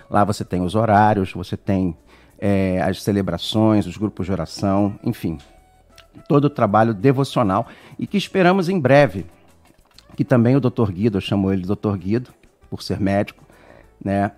Lá 0.07 0.23
você 0.23 0.45
tem 0.45 0.61
os 0.61 0.75
horários, 0.75 1.33
você 1.33 1.57
tem 1.57 1.97
é, 2.37 2.79
as 2.79 3.01
celebrações, 3.01 3.87
os 3.87 3.97
grupos 3.97 4.27
de 4.27 4.33
oração, 4.33 4.99
enfim, 5.03 5.39
todo 6.29 6.45
o 6.45 6.49
trabalho 6.51 6.93
devocional 6.93 7.65
e 7.97 8.05
que 8.05 8.17
esperamos 8.17 8.69
em 8.69 8.79
breve. 8.79 9.25
Que 10.15 10.23
também 10.23 10.55
o 10.55 10.61
Dr. 10.61 10.91
Guido, 10.91 11.17
eu 11.17 11.21
chamo 11.21 11.51
ele 11.51 11.63
Dr. 11.63 11.97
Guido, 11.97 12.29
por 12.75 12.83
ser 12.83 12.99
médico, 12.99 13.43
né? 14.03 14.31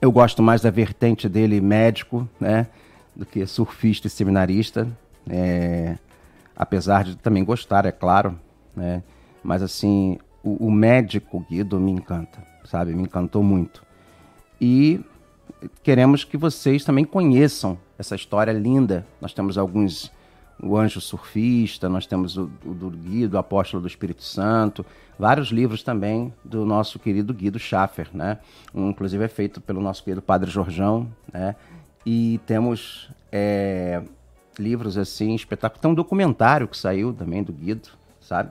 Eu 0.00 0.10
gosto 0.10 0.42
mais 0.42 0.60
da 0.60 0.70
vertente 0.70 1.28
dele 1.28 1.60
médico, 1.60 2.28
né? 2.40 2.66
Do 3.14 3.24
que 3.24 3.46
surfista 3.46 4.06
e 4.06 4.10
seminarista. 4.10 4.88
É, 5.28 5.96
apesar 6.56 7.04
de 7.04 7.16
também 7.16 7.44
gostar, 7.44 7.86
é 7.86 7.92
claro, 7.92 8.38
né? 8.74 9.02
Mas 9.42 9.62
assim, 9.62 10.18
o, 10.42 10.66
o, 10.66 10.70
médico 10.70 11.44
Guido 11.48 11.78
me 11.78 11.92
encanta, 11.92 12.42
sabe? 12.64 12.94
Me 12.94 13.02
encantou 13.02 13.42
muito. 13.42 13.84
E 14.60 15.00
queremos 15.82 16.24
que 16.24 16.36
vocês 16.36 16.84
também 16.84 17.04
conheçam 17.04 17.78
essa 17.98 18.14
história 18.14 18.52
linda. 18.52 19.06
Nós 19.20 19.32
temos 19.32 19.56
alguns 19.56 20.10
o 20.60 20.76
Anjo 20.76 21.00
Surfista, 21.00 21.88
nós 21.88 22.06
temos 22.06 22.36
o, 22.36 22.50
o 22.64 22.74
do 22.74 22.90
Guido, 22.90 23.34
o 23.34 23.38
Apóstolo 23.38 23.82
do 23.82 23.86
Espírito 23.86 24.22
Santo, 24.22 24.84
vários 25.18 25.48
livros 25.48 25.82
também 25.82 26.32
do 26.44 26.64
nosso 26.64 26.98
querido 26.98 27.32
Guido 27.32 27.58
Schaffer, 27.58 28.08
né? 28.12 28.38
Um, 28.74 28.90
inclusive 28.90 29.24
é 29.24 29.28
feito 29.28 29.60
pelo 29.60 29.80
nosso 29.80 30.02
querido 30.02 30.22
Padre 30.22 30.50
Jorjão, 30.50 31.08
né? 31.32 31.54
E 32.04 32.40
temos 32.46 33.10
é, 33.30 34.02
livros 34.58 34.98
assim 34.98 35.34
espetaculares. 35.34 35.80
Tem 35.80 35.90
um 35.90 35.94
documentário 35.94 36.66
que 36.68 36.76
saiu 36.76 37.12
também 37.12 37.42
do 37.42 37.52
Guido, 37.52 37.88
sabe? 38.20 38.50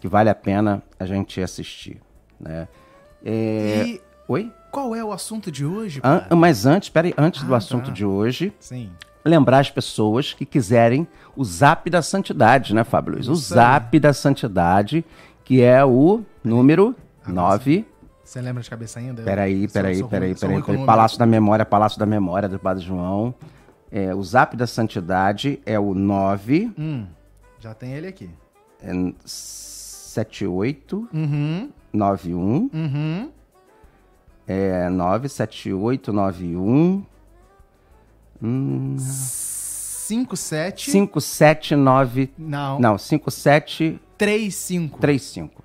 Que 0.00 0.08
vale 0.08 0.28
a 0.28 0.34
pena 0.34 0.82
a 0.98 1.06
gente 1.06 1.40
assistir, 1.40 2.00
né? 2.38 2.68
É... 3.24 3.84
E... 3.86 4.00
Oi? 4.26 4.52
Qual 4.70 4.94
é 4.94 5.04
o 5.04 5.12
assunto 5.12 5.52
de 5.52 5.64
hoje? 5.64 6.00
An 6.02 6.34
mas 6.34 6.66
antes, 6.66 6.88
peraí, 6.88 7.14
antes 7.16 7.42
ah, 7.42 7.46
do 7.46 7.54
assunto 7.54 7.86
tá. 7.86 7.92
de 7.92 8.04
hoje, 8.04 8.52
Sim. 8.58 8.90
Lembrar 9.24 9.60
as 9.60 9.70
pessoas 9.70 10.32
que 10.32 10.44
quiserem 10.44 11.06
o 11.36 11.44
Zap 11.44 11.88
da 11.88 12.02
Santidade, 12.02 12.74
né, 12.74 12.84
Fábio 12.84 13.14
Luiz? 13.14 13.28
O 13.28 13.34
Zap 13.34 13.98
da 13.98 14.12
Santidade, 14.12 15.04
que 15.44 15.62
é 15.62 15.84
o 15.84 16.22
número 16.42 16.94
ah, 17.24 17.32
9. 17.32 17.86
Você 18.22 18.40
lembra 18.40 18.62
de 18.62 18.70
cabeça 18.70 18.98
ainda? 18.98 19.22
Peraí, 19.22 19.68
peraí, 19.68 20.02
peraí, 20.04 20.34
peraí. 20.34 20.62
peraí. 20.62 20.86
Palácio 20.86 21.18
da 21.18 21.26
Memória, 21.26 21.64
Palácio 21.64 21.98
da 21.98 22.06
Memória 22.06 22.48
do 22.48 22.58
Padre 22.58 22.84
João. 22.84 23.34
É, 23.90 24.14
o 24.14 24.22
Zap 24.22 24.56
da 24.56 24.66
Santidade 24.66 25.60
é 25.64 25.78
o 25.78 25.94
9. 25.94 26.72
Hum, 26.78 27.06
já 27.60 27.74
tem 27.74 27.92
ele 27.92 28.08
aqui. 28.08 28.30
É 28.82 28.92
78 29.24 31.08
uhum. 31.12 31.70
91. 31.92 32.70
Uhum. 32.72 33.30
É 34.46 34.88
97891. 34.90 37.04
Hum. 38.42 38.96
57. 38.98 40.90
579. 40.90 42.30
Não. 42.38 42.78
Não, 42.78 42.98
57. 42.98 44.00
35. 44.18 44.98
35. 44.98 45.64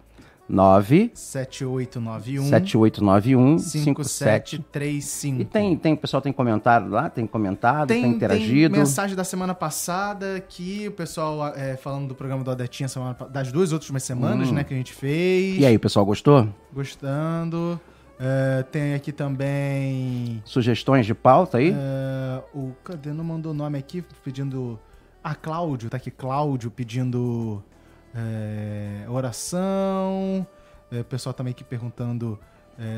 9 0.50 1.12
7891 1.14 2.50
7891 2.50 3.60
5735. 3.60 5.42
E 5.42 5.46
tem, 5.46 5.78
tem, 5.78 5.94
o 5.94 5.98
pessoal 5.98 6.22
tem 6.22 6.34
comentado 6.34 6.90
lá, 6.90 7.08
tem 7.08 7.28
comentado, 7.28 7.90
tem, 7.90 8.02
tem 8.02 8.12
interagido. 8.12 8.74
Tem 8.74 8.80
mensagem 8.80 9.16
da 9.16 9.24
semana 9.24 9.54
passada 9.54 10.44
que 10.50 10.88
o 10.88 10.92
pessoal 10.92 11.54
é, 11.56 11.78
falando 11.78 12.08
do 12.08 12.16
programa 12.16 12.44
do 12.44 12.50
Odetinha 12.50 12.90
semana, 12.90 13.16
das 13.30 13.52
duas 13.52 13.72
últimas 13.72 14.02
semanas, 14.02 14.50
hum. 14.50 14.54
né, 14.54 14.64
que 14.64 14.74
a 14.74 14.78
gente 14.78 14.92
fez. 14.92 15.60
E 15.60 15.66
aí, 15.68 15.76
o 15.76 15.80
pessoal 15.80 16.04
gostou? 16.04 16.50
Gostando. 16.74 17.80
Uh, 18.20 18.64
tem 18.66 18.94
aqui 18.96 19.14
também. 19.14 20.42
Sugestões 20.44 21.06
de 21.06 21.16
pauta 21.16 21.58
aí? 21.58 21.72
Uh, 21.72 22.44
o 22.54 22.76
cadê? 22.84 23.14
Não 23.14 23.24
mandou 23.24 23.54
nome 23.54 23.78
aqui 23.78 24.04
pedindo. 24.24 24.78
Ah, 25.24 25.34
Cláudio, 25.34 25.90
tá 25.90 25.96
aqui 25.96 26.12
Cláudio 26.12 26.70
pedindo 26.70 27.64
é, 28.16 29.06
oração. 29.10 30.46
O 30.92 31.04
pessoal 31.04 31.34
também 31.34 31.52
aqui 31.52 31.64
perguntando 31.64 32.40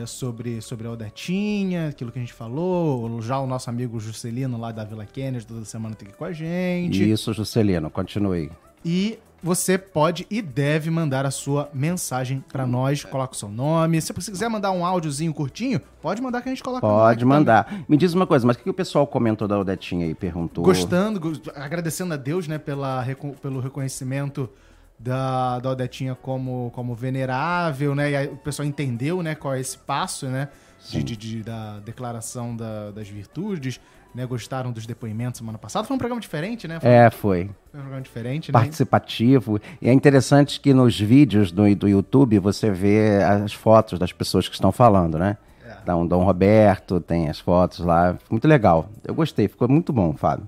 sobre, 0.05 0.61
sobre 0.61 0.85
a 0.85 0.91
Odetinha, 0.91 1.89
aquilo 1.89 2.11
que 2.11 2.19
a 2.19 2.21
gente 2.21 2.31
falou. 2.31 3.19
Já 3.23 3.39
o 3.39 3.47
nosso 3.47 3.71
amigo 3.71 3.99
Juscelino 3.99 4.59
lá 4.59 4.71
da 4.71 4.83
Vila 4.83 5.03
Kennedy 5.03 5.47
toda 5.47 5.65
semana 5.65 5.95
tá 5.95 6.05
aqui 6.05 6.15
com 6.15 6.23
a 6.23 6.31
gente. 6.31 7.11
Isso, 7.11 7.33
Juscelino, 7.33 7.89
continue. 7.89 8.51
E 8.83 9.19
você 9.43 9.77
pode 9.77 10.27
e 10.29 10.41
deve 10.41 10.91
mandar 10.91 11.25
a 11.25 11.31
sua 11.31 11.69
mensagem 11.73 12.43
para 12.51 12.65
nós. 12.65 13.03
Coloca 13.03 13.33
o 13.33 13.35
seu 13.35 13.49
nome. 13.49 13.99
Se 14.01 14.13
você 14.13 14.29
quiser 14.31 14.49
mandar 14.49 14.71
um 14.71 14.85
áudiozinho 14.85 15.33
curtinho, 15.33 15.81
pode 16.01 16.21
mandar 16.21 16.41
que 16.41 16.49
a 16.49 16.51
gente 16.51 16.63
coloca. 16.63 16.81
Pode 16.81 17.25
mandar. 17.25 17.65
Também. 17.65 17.85
Me 17.89 17.97
diz 17.97 18.13
uma 18.13 18.27
coisa, 18.27 18.45
mas 18.45 18.55
o 18.55 18.59
que 18.59 18.69
o 18.69 18.73
pessoal 18.73 19.07
comentou 19.07 19.47
da 19.47 19.59
Odetinha 19.59 20.05
aí? 20.05 20.13
Perguntou. 20.13 20.63
Gostando, 20.63 21.41
agradecendo 21.55 22.13
a 22.13 22.17
Deus, 22.17 22.47
né, 22.47 22.59
pela, 22.59 23.05
pelo 23.41 23.59
reconhecimento 23.59 24.49
da, 24.99 25.59
da 25.59 25.71
Odetinha 25.71 26.13
como, 26.13 26.71
como 26.75 26.93
venerável, 26.93 27.95
né? 27.95 28.11
E 28.11 28.15
aí 28.15 28.27
o 28.27 28.37
pessoal 28.37 28.67
entendeu, 28.67 29.23
né, 29.23 29.33
qual 29.33 29.55
é 29.55 29.59
esse 29.59 29.77
passo, 29.77 30.27
né? 30.27 30.49
De, 30.89 31.03
de, 31.03 31.15
de, 31.15 31.43
da 31.43 31.79
declaração 31.79 32.55
da, 32.55 32.89
das 32.91 33.07
virtudes, 33.07 33.79
né? 34.13 34.25
Gostaram 34.25 34.71
dos 34.71 34.85
depoimentos 34.85 35.39
semana 35.39 35.57
passada. 35.57 35.87
Foi 35.87 35.95
um 35.95 35.97
programa 35.97 36.21
diferente, 36.21 36.67
né? 36.67 36.79
Foi, 36.79 36.89
é, 36.89 37.09
foi. 37.09 37.49
Foi 37.71 37.79
um 37.79 37.83
programa 37.83 38.01
diferente, 38.01 38.51
né? 38.51 38.59
Participativo. 38.59 39.53
Né? 39.53 39.59
E 39.81 39.89
é 39.89 39.93
interessante 39.93 40.59
que 40.59 40.73
nos 40.73 40.99
vídeos 40.99 41.51
do, 41.51 41.75
do 41.75 41.87
YouTube 41.87 42.39
você 42.39 42.69
vê 42.69 43.23
as 43.23 43.53
fotos 43.53 43.97
das 43.97 44.11
pessoas 44.11 44.47
que 44.47 44.55
estão 44.55 44.71
falando, 44.71 45.17
né? 45.17 45.37
É. 45.85 45.93
Um 45.93 46.05
Dom 46.05 46.23
Roberto, 46.23 46.99
tem 46.99 47.29
as 47.29 47.39
fotos 47.39 47.79
lá. 47.79 48.17
Muito 48.29 48.47
legal. 48.47 48.89
Eu 49.03 49.15
gostei, 49.15 49.47
ficou 49.47 49.67
muito 49.67 49.91
bom, 49.91 50.13
Fábio. 50.13 50.47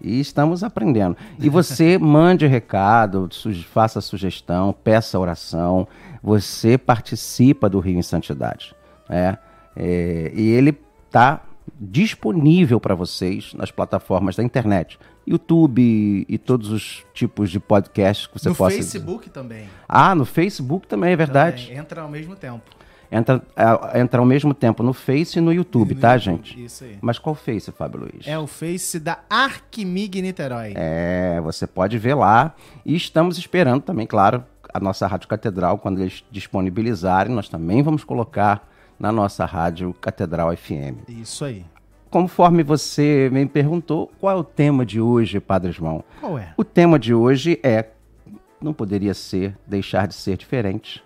E 0.00 0.20
estamos 0.20 0.62
aprendendo. 0.62 1.16
E 1.38 1.48
você 1.48 1.96
mande 1.98 2.46
recado, 2.46 3.28
su 3.30 3.52
faça 3.64 4.00
sugestão, 4.00 4.74
peça 4.84 5.18
oração. 5.18 5.86
Você 6.22 6.76
participa 6.76 7.68
do 7.68 7.78
Rio 7.78 7.98
em 7.98 8.02
Santidade. 8.02 8.74
Né? 9.08 9.38
É, 9.74 10.32
e 10.34 10.48
ele 10.48 10.76
está 11.06 11.42
disponível 11.80 12.80
para 12.80 12.94
vocês 12.94 13.52
nas 13.54 13.70
plataformas 13.70 14.36
da 14.36 14.42
internet. 14.42 14.98
YouTube 15.26 16.24
e 16.28 16.38
todos 16.38 16.70
os 16.70 17.04
tipos 17.12 17.50
de 17.50 17.58
podcasts 17.58 18.26
que 18.26 18.38
você 18.38 18.48
no 18.48 18.54
possa. 18.54 18.76
No 18.76 18.82
Facebook 18.82 19.30
também. 19.30 19.68
Ah, 19.88 20.14
no 20.14 20.24
Facebook 20.24 20.86
também, 20.86 21.12
é 21.12 21.16
verdade. 21.16 21.64
Também. 21.64 21.78
Entra 21.78 22.00
ao 22.02 22.08
mesmo 22.08 22.36
tempo. 22.36 22.76
Entra, 23.10 23.42
é, 23.56 24.00
entra 24.00 24.20
ao 24.20 24.26
mesmo 24.26 24.52
tempo 24.52 24.82
no 24.82 24.92
Face 24.92 25.38
e 25.38 25.40
no 25.40 25.52
YouTube, 25.52 25.92
e 25.92 25.94
no 25.94 26.00
tá, 26.00 26.14
YouTube. 26.14 26.24
gente? 26.24 26.64
Isso 26.64 26.84
aí. 26.84 26.98
Mas 27.00 27.18
qual 27.18 27.34
Face, 27.34 27.70
Fábio 27.70 28.00
Luiz? 28.00 28.26
É 28.26 28.38
o 28.38 28.46
Face 28.46 28.98
da 28.98 29.20
Arquimig 29.30 30.20
Niterói. 30.22 30.72
É, 30.74 31.40
você 31.40 31.66
pode 31.66 31.98
ver 31.98 32.14
lá. 32.14 32.54
E 32.84 32.96
estamos 32.96 33.38
esperando 33.38 33.82
também, 33.82 34.06
claro, 34.06 34.44
a 34.72 34.80
nossa 34.80 35.06
Rádio 35.06 35.28
Catedral, 35.28 35.78
quando 35.78 36.00
eles 36.00 36.24
disponibilizarem, 36.30 37.34
nós 37.34 37.48
também 37.48 37.82
vamos 37.82 38.02
colocar 38.04 38.68
na 38.98 39.12
nossa 39.12 39.44
Rádio 39.44 39.94
Catedral 39.94 40.56
FM. 40.56 41.08
Isso 41.08 41.44
aí. 41.44 41.64
Conforme 42.10 42.62
você 42.62 43.28
me 43.32 43.44
perguntou, 43.46 44.10
qual 44.20 44.36
é 44.36 44.40
o 44.40 44.44
tema 44.44 44.86
de 44.86 45.00
hoje, 45.00 45.40
Padre 45.40 45.72
João? 45.72 46.02
Qual 46.20 46.38
é? 46.38 46.54
O 46.56 46.64
tema 46.64 46.98
de 46.98 47.12
hoje 47.12 47.60
é, 47.62 47.90
não 48.60 48.72
poderia 48.72 49.12
ser, 49.12 49.56
deixar 49.66 50.06
de 50.06 50.14
ser 50.14 50.36
diferente, 50.36 51.02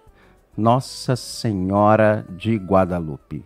Nossa 0.57 1.17
Senhora 1.17 2.25
de 2.29 2.57
Guadalupe. 2.57 3.45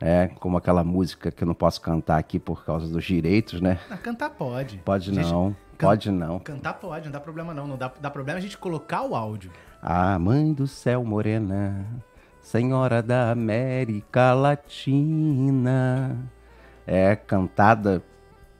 É, 0.00 0.26
como 0.40 0.56
aquela 0.56 0.82
música 0.82 1.30
que 1.30 1.44
eu 1.44 1.46
não 1.46 1.54
posso 1.54 1.80
cantar 1.80 2.18
aqui 2.18 2.36
por 2.36 2.64
causa 2.64 2.88
dos 2.88 3.04
direitos, 3.04 3.60
né? 3.60 3.78
Não, 3.88 3.96
cantar 3.96 4.30
pode. 4.30 4.78
Pode 4.78 5.12
não, 5.12 5.54
can 5.78 5.86
pode 5.86 6.10
não. 6.10 6.40
Cantar 6.40 6.74
pode, 6.74 7.04
não 7.04 7.12
dá 7.12 7.20
problema 7.20 7.54
não. 7.54 7.68
Não 7.68 7.76
dá, 7.76 7.92
dá 8.00 8.10
problema 8.10 8.38
a 8.38 8.42
gente 8.42 8.58
colocar 8.58 9.02
o 9.02 9.14
áudio. 9.14 9.52
Ah, 9.80 10.18
Mãe 10.18 10.52
do 10.52 10.66
Céu 10.66 11.04
Morena, 11.04 11.86
Senhora 12.42 13.00
da 13.00 13.30
América 13.30 14.34
Latina 14.34 16.18
é 16.84 17.14
cantada 17.14 18.02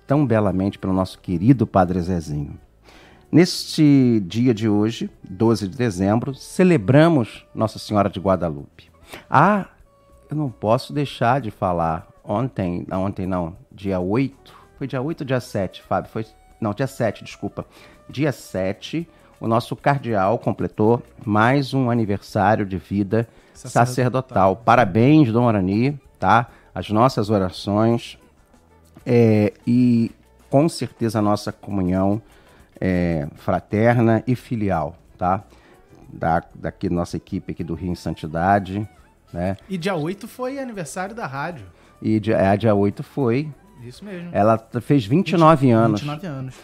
tão 0.07 0.25
belamente 0.25 0.79
pelo 0.79 0.93
nosso 0.93 1.19
querido 1.19 1.67
Padre 1.67 2.01
Zezinho. 2.01 2.59
Neste 3.31 4.23
dia 4.25 4.55
de 4.55 4.69
hoje, 4.69 5.11
12 5.29 5.67
de 5.67 5.77
dezembro, 5.77 6.33
celebramos 6.33 7.45
Nossa 7.53 7.79
Senhora 7.79 8.09
de 8.09 8.21
Guadalupe. 8.21 8.89
Ah, 9.29 9.67
eu 10.31 10.37
não 10.37 10.49
posso 10.49 10.93
deixar 10.93 11.41
de 11.41 11.51
falar. 11.51 12.07
Ontem, 12.25 12.87
não, 12.89 13.05
ontem 13.05 13.27
não, 13.27 13.57
dia 13.71 13.99
8, 13.99 14.55
foi 14.79 14.87
dia 14.87 15.03
8 15.03 15.23
ou 15.23 15.27
dia 15.27 15.41
7, 15.41 15.83
Fábio? 15.83 16.09
Foi, 16.09 16.25
não, 16.61 16.73
dia 16.73 16.87
7, 16.87 17.25
desculpa. 17.25 17.67
Dia 18.09 18.31
7, 18.31 19.09
o 19.41 19.49
nosso 19.49 19.75
cardeal 19.75 20.39
completou 20.39 21.03
mais 21.27 21.75
um 21.75 21.91
aniversário 21.91 22.65
de 22.65 22.79
vida 22.79 23.29
sacerdotal. 23.55 23.87
sacerdotal. 23.87 24.57
Parabéns, 24.57 25.33
Dom 25.33 25.49
Arani, 25.49 26.01
tá? 26.19 26.49
as 26.75 26.89
nossas 26.91 27.31
orações 27.31 28.19
é, 29.05 29.53
e 29.67 30.11
com 30.49 30.69
certeza 30.69 31.19
a 31.19 31.23
nossa 31.23 31.53
comunhão 31.53 32.21
é, 32.81 33.27
fraterna 33.37 34.23
e 34.27 34.35
filial, 34.35 34.97
tá? 35.19 35.43
Da, 36.09 36.43
daqui 36.55 36.91
nossa 36.91 37.17
equipe 37.17 37.53
aqui 37.53 37.65
do 37.65 37.75
Rio 37.75 37.93
em 37.93 37.95
Santidade, 37.95 38.87
né? 39.33 39.57
E 39.69 39.79
dia 39.79 39.95
8 39.95 40.29
foi 40.29 40.59
aniversário 40.59 41.15
da 41.15 41.27
rádio. 41.27 41.67
E 42.01 42.21
dia, 42.21 42.37
é, 42.37 42.57
dia 42.57 42.75
8 42.75 43.03
foi. 43.03 43.51
Isso 43.83 44.05
mesmo. 44.05 44.31
Ela 44.33 44.59
fez 44.81 45.07
29 45.07 45.67
20, 45.67 45.73
anos. 45.73 46.01
29 46.01 46.27
anos. 46.27 46.55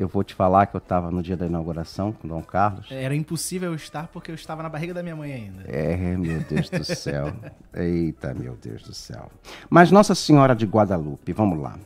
Eu 0.00 0.06
vou 0.06 0.22
te 0.22 0.32
falar 0.32 0.66
que 0.66 0.76
eu 0.76 0.78
estava 0.78 1.10
no 1.10 1.20
dia 1.20 1.36
da 1.36 1.44
inauguração 1.44 2.12
com 2.12 2.28
o 2.28 2.30
Dom 2.30 2.40
Carlos. 2.40 2.86
Era 2.88 3.16
impossível 3.16 3.70
eu 3.70 3.74
estar 3.74 4.06
porque 4.06 4.30
eu 4.30 4.34
estava 4.36 4.62
na 4.62 4.68
barriga 4.68 4.94
da 4.94 5.02
minha 5.02 5.16
mãe 5.16 5.32
ainda. 5.32 5.64
É, 5.66 6.16
meu 6.16 6.38
Deus 6.38 6.70
do 6.70 6.84
céu. 6.84 7.32
Eita, 7.74 8.32
meu 8.32 8.54
Deus 8.54 8.84
do 8.84 8.94
céu. 8.94 9.28
Mas 9.68 9.90
Nossa 9.90 10.14
Senhora 10.14 10.54
de 10.54 10.66
Guadalupe, 10.66 11.32
vamos 11.32 11.60
lá. 11.60 11.76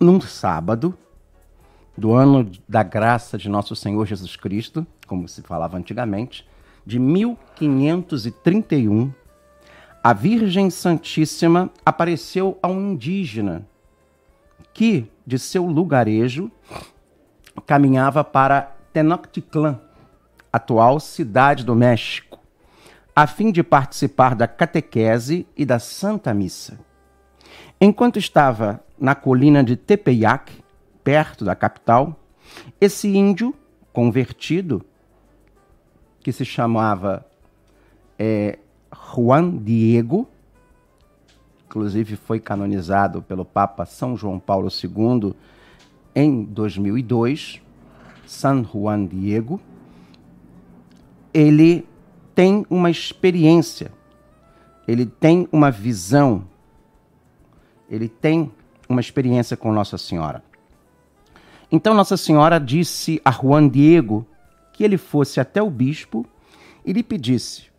Num 0.00 0.22
sábado 0.22 0.96
do 1.98 2.14
ano 2.14 2.50
da 2.66 2.82
graça 2.82 3.36
de 3.36 3.46
nosso 3.46 3.76
Senhor 3.76 4.06
Jesus 4.06 4.34
Cristo, 4.34 4.86
como 5.06 5.28
se 5.28 5.42
falava 5.42 5.76
antigamente, 5.76 6.48
de 6.86 6.98
1531, 6.98 9.12
a 10.02 10.14
Virgem 10.14 10.70
Santíssima 10.70 11.70
apareceu 11.84 12.58
a 12.62 12.68
um 12.68 12.92
indígena 12.92 13.66
que, 14.72 15.06
de 15.26 15.38
seu 15.38 15.66
lugarejo, 15.66 16.50
caminhava 17.66 18.24
para 18.24 18.74
Tenochtitlan, 18.92 19.80
atual 20.52 21.00
cidade 21.00 21.64
do 21.64 21.74
México, 21.74 22.38
a 23.14 23.26
fim 23.26 23.50
de 23.50 23.62
participar 23.62 24.34
da 24.34 24.46
catequese 24.46 25.46
e 25.56 25.64
da 25.64 25.78
Santa 25.78 26.32
Missa. 26.32 26.78
Enquanto 27.80 28.18
estava 28.18 28.80
na 28.98 29.14
colina 29.14 29.62
de 29.62 29.76
Tepeyac, 29.76 30.52
perto 31.02 31.44
da 31.44 31.54
capital, 31.54 32.18
esse 32.80 33.08
índio 33.08 33.54
convertido, 33.92 34.84
que 36.20 36.32
se 36.32 36.44
chamava 36.44 37.26
é, 38.18 38.58
Juan 39.14 39.56
Diego, 39.58 40.28
inclusive 41.66 42.16
foi 42.16 42.38
canonizado 42.38 43.20
pelo 43.22 43.44
Papa 43.44 43.84
São 43.84 44.16
João 44.16 44.38
Paulo 44.38 44.68
II 44.68 45.34
em 46.14 46.44
2002, 46.44 47.60
San 48.26 48.64
Juan 48.64 49.06
Diego, 49.06 49.60
ele 51.32 51.86
tem 52.34 52.66
uma 52.68 52.90
experiência, 52.90 53.92
ele 54.86 55.06
tem 55.06 55.48
uma 55.52 55.70
visão, 55.70 56.44
ele 57.88 58.08
tem 58.08 58.52
uma 58.88 59.00
experiência 59.00 59.56
com 59.56 59.72
Nossa 59.72 59.96
Senhora. 59.96 60.42
Então 61.70 61.94
Nossa 61.94 62.16
Senhora 62.16 62.58
disse 62.58 63.20
a 63.24 63.30
Juan 63.30 63.68
Diego 63.68 64.26
que 64.72 64.84
ele 64.84 64.98
fosse 64.98 65.40
até 65.40 65.62
o 65.62 65.70
bispo 65.70 66.26
e 66.84 66.92
lhe 66.92 67.02
pedisse 67.02 67.72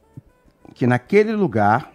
que 0.73 0.87
naquele 0.87 1.33
lugar, 1.33 1.91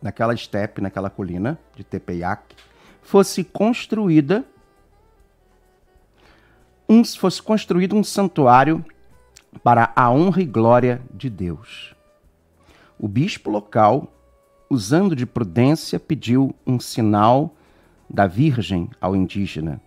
naquela 0.00 0.32
estepe, 0.32 0.80
naquela 0.80 1.10
colina 1.10 1.58
de 1.74 1.82
Tepeyac, 1.82 2.54
fosse 3.02 3.42
construída 3.42 4.44
um, 6.90 7.04
fosse 7.04 7.40
construído 7.40 7.94
um 7.94 8.02
santuário 8.02 8.84
para 9.62 9.92
a 9.94 10.10
honra 10.10 10.42
e 10.42 10.44
glória 10.44 11.00
de 11.14 11.30
Deus. 11.30 11.94
O 12.98 13.06
bispo 13.06 13.48
local, 13.48 14.12
usando 14.68 15.14
de 15.14 15.24
prudência, 15.24 16.00
pediu 16.00 16.52
um 16.66 16.80
sinal 16.80 17.54
da 18.08 18.26
Virgem 18.26 18.90
ao 19.00 19.14
indígena, 19.14 19.80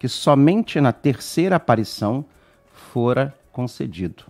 que 0.00 0.08
somente 0.08 0.80
na 0.80 0.92
terceira 0.92 1.54
aparição 1.54 2.24
fora 2.72 3.32
concedido. 3.52 4.24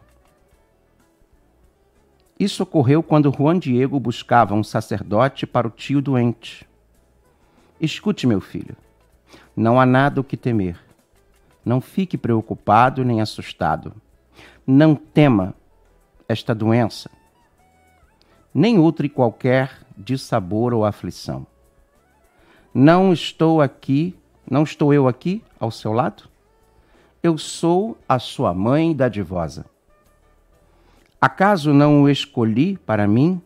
Isso 2.38 2.62
ocorreu 2.62 3.02
quando 3.02 3.34
Juan 3.34 3.58
Diego 3.58 3.98
buscava 3.98 4.54
um 4.54 4.62
sacerdote 4.62 5.46
para 5.46 5.66
o 5.66 5.70
tio 5.70 6.02
doente. 6.02 6.68
Escute, 7.80 8.26
meu 8.26 8.40
filho, 8.40 8.76
não 9.56 9.80
há 9.80 9.86
nada 9.86 10.20
o 10.20 10.24
que 10.24 10.36
temer. 10.36 10.87
Não 11.68 11.82
fique 11.82 12.16
preocupado 12.16 13.04
nem 13.04 13.20
assustado. 13.20 13.92
Não 14.66 14.94
tema 14.94 15.54
esta 16.26 16.54
doença, 16.54 17.10
nem 18.54 18.78
outra 18.78 19.06
qualquer 19.06 19.86
dissabor 19.94 20.72
ou 20.72 20.82
aflição. 20.82 21.46
Não 22.72 23.12
estou 23.12 23.60
aqui, 23.60 24.16
não 24.50 24.62
estou 24.62 24.94
eu 24.94 25.06
aqui 25.06 25.44
ao 25.60 25.70
seu 25.70 25.92
lado? 25.92 26.30
Eu 27.22 27.36
sou 27.36 27.98
a 28.08 28.18
sua 28.18 28.54
mãe 28.54 28.96
dadivosa. 28.96 29.66
Acaso 31.20 31.74
não 31.74 32.02
o 32.02 32.08
escolhi 32.08 32.78
para 32.78 33.06
mim 33.06 33.42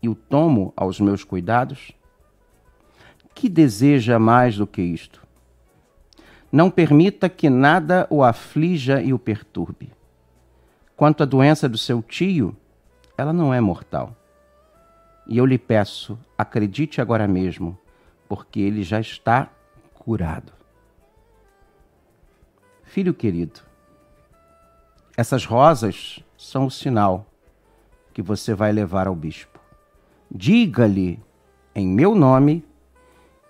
e 0.00 0.08
o 0.08 0.14
tomo 0.14 0.72
aos 0.76 1.00
meus 1.00 1.24
cuidados? 1.24 1.90
Que 3.34 3.48
deseja 3.48 4.16
mais 4.16 4.56
do 4.56 4.64
que 4.64 4.80
isto? 4.80 5.26
Não 6.50 6.70
permita 6.70 7.28
que 7.28 7.50
nada 7.50 8.06
o 8.08 8.22
aflija 8.22 9.02
e 9.02 9.12
o 9.12 9.18
perturbe. 9.18 9.92
Quanto 10.96 11.22
à 11.22 11.26
doença 11.26 11.68
do 11.68 11.78
seu 11.78 12.02
tio, 12.02 12.56
ela 13.16 13.32
não 13.32 13.52
é 13.52 13.60
mortal. 13.60 14.16
E 15.26 15.36
eu 15.36 15.44
lhe 15.44 15.58
peço, 15.58 16.18
acredite 16.36 17.00
agora 17.00 17.28
mesmo, 17.28 17.78
porque 18.28 18.60
ele 18.60 18.82
já 18.82 18.98
está 18.98 19.48
curado. 19.94 20.52
Filho 22.82 23.12
querido, 23.12 23.60
essas 25.16 25.44
rosas 25.44 26.20
são 26.36 26.66
o 26.66 26.70
sinal 26.70 27.26
que 28.14 28.22
você 28.22 28.54
vai 28.54 28.72
levar 28.72 29.06
ao 29.06 29.14
bispo. 29.14 29.60
Diga-lhe, 30.30 31.22
em 31.74 31.86
meu 31.86 32.14
nome, 32.14 32.64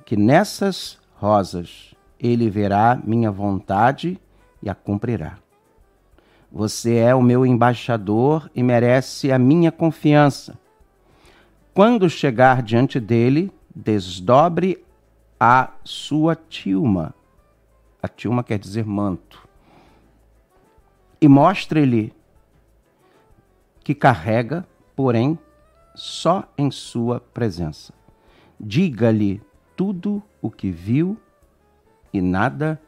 que 0.04 0.16
nessas 0.16 0.98
rosas 1.14 1.87
ele 2.20 2.50
verá 2.50 3.00
minha 3.02 3.30
vontade 3.30 4.20
e 4.62 4.68
a 4.68 4.74
cumprirá. 4.74 5.38
Você 6.50 6.96
é 6.96 7.14
o 7.14 7.22
meu 7.22 7.44
embaixador 7.44 8.50
e 8.54 8.62
merece 8.62 9.30
a 9.30 9.38
minha 9.38 9.70
confiança. 9.70 10.58
Quando 11.74 12.08
chegar 12.08 12.62
diante 12.62 12.98
dele, 12.98 13.52
desdobre 13.74 14.84
a 15.38 15.70
sua 15.84 16.34
tilma. 16.34 17.14
A 18.02 18.08
tilma 18.08 18.42
quer 18.42 18.58
dizer 18.58 18.84
manto. 18.84 19.46
E 21.20 21.28
mostre-lhe 21.28 22.12
que 23.84 23.94
carrega, 23.94 24.66
porém, 24.96 25.38
só 25.94 26.44
em 26.56 26.70
sua 26.70 27.20
presença. 27.20 27.92
Diga-lhe 28.58 29.40
tudo 29.76 30.22
o 30.40 30.50
que 30.50 30.70
viu 30.70 31.16
e 32.12 32.20
nada 32.20 32.80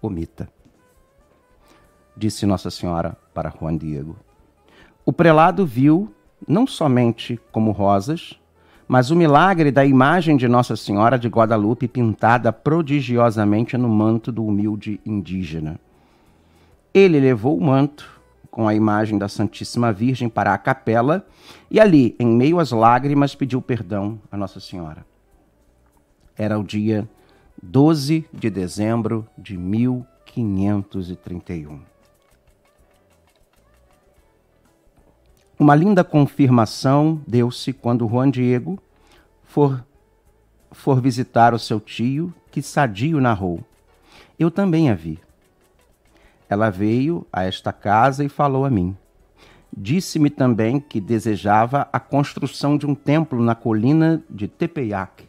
omita. 0.00 0.48
Disse 2.16 2.46
Nossa 2.46 2.70
Senhora 2.70 3.16
para 3.34 3.50
Juan 3.50 3.76
Diego. 3.76 4.16
O 5.04 5.12
prelado 5.12 5.66
viu 5.66 6.12
não 6.46 6.66
somente 6.66 7.40
como 7.52 7.70
rosas, 7.72 8.38
mas 8.88 9.10
o 9.10 9.16
milagre 9.16 9.70
da 9.70 9.84
imagem 9.84 10.36
de 10.36 10.46
Nossa 10.46 10.76
Senhora 10.76 11.18
de 11.18 11.28
Guadalupe 11.28 11.88
pintada 11.88 12.52
prodigiosamente 12.52 13.76
no 13.76 13.88
manto 13.88 14.30
do 14.30 14.44
humilde 14.44 15.00
indígena. 15.04 15.78
Ele 16.94 17.20
levou 17.20 17.58
o 17.58 17.64
manto 17.64 18.16
com 18.50 18.66
a 18.66 18.74
imagem 18.74 19.18
da 19.18 19.28
Santíssima 19.28 19.92
Virgem 19.92 20.28
para 20.28 20.54
a 20.54 20.58
capela 20.58 21.26
e 21.70 21.78
ali, 21.78 22.16
em 22.18 22.26
meio 22.26 22.58
às 22.58 22.70
lágrimas, 22.70 23.34
pediu 23.34 23.60
perdão 23.60 24.18
a 24.30 24.36
Nossa 24.36 24.60
Senhora. 24.60 25.04
Era 26.38 26.58
o 26.58 26.64
dia 26.64 27.08
12 27.62 28.26
de 28.32 28.50
dezembro 28.50 29.26
de 29.36 29.56
1531. 29.56 31.80
Uma 35.58 35.74
linda 35.74 36.04
confirmação 36.04 37.22
deu-se 37.26 37.72
quando 37.72 38.06
Juan 38.06 38.30
Diego 38.30 38.78
for, 39.42 39.82
for 40.70 41.00
visitar 41.00 41.54
o 41.54 41.58
seu 41.58 41.80
tio, 41.80 42.30
que 42.50 42.60
sadio 42.60 43.22
narrou. 43.22 43.64
Eu 44.38 44.50
também 44.50 44.90
a 44.90 44.94
vi. 44.94 45.18
Ela 46.50 46.68
veio 46.68 47.26
a 47.32 47.44
esta 47.44 47.72
casa 47.72 48.22
e 48.22 48.28
falou 48.28 48.66
a 48.66 48.70
mim. 48.70 48.94
Disse-me 49.74 50.28
também 50.28 50.78
que 50.78 51.00
desejava 51.00 51.88
a 51.90 51.98
construção 51.98 52.76
de 52.76 52.84
um 52.86 52.94
templo 52.94 53.42
na 53.42 53.54
colina 53.54 54.22
de 54.28 54.46
Tepeyac 54.46 55.25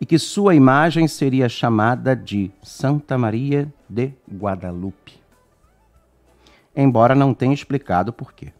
e 0.00 0.06
que 0.06 0.18
sua 0.18 0.54
imagem 0.54 1.08
seria 1.08 1.48
chamada 1.48 2.14
de 2.14 2.50
Santa 2.62 3.16
Maria 3.16 3.72
de 3.88 4.12
Guadalupe. 4.30 5.14
Embora 6.74 7.14
não 7.14 7.32
tenha 7.32 7.54
explicado 7.54 8.12
por 8.12 8.32
quê. 8.32 8.52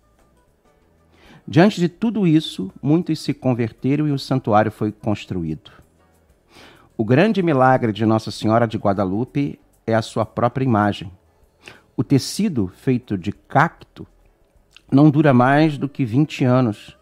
Diante 1.46 1.78
de 1.78 1.88
tudo 1.88 2.26
isso, 2.26 2.72
muitos 2.82 3.20
se 3.20 3.32
converteram 3.32 4.08
e 4.08 4.12
o 4.12 4.18
santuário 4.18 4.72
foi 4.72 4.90
construído. 4.90 5.70
O 6.96 7.04
grande 7.04 7.42
milagre 7.42 7.92
de 7.92 8.06
Nossa 8.06 8.30
Senhora 8.30 8.66
de 8.66 8.78
Guadalupe 8.78 9.60
é 9.86 9.94
a 9.94 10.02
sua 10.02 10.24
própria 10.24 10.64
imagem. 10.64 11.12
O 11.96 12.02
tecido 12.02 12.68
feito 12.68 13.16
de 13.16 13.32
cacto 13.32 14.06
não 14.90 15.10
dura 15.10 15.34
mais 15.34 15.76
do 15.76 15.88
que 15.88 16.04
20 16.04 16.44
anos, 16.44 16.96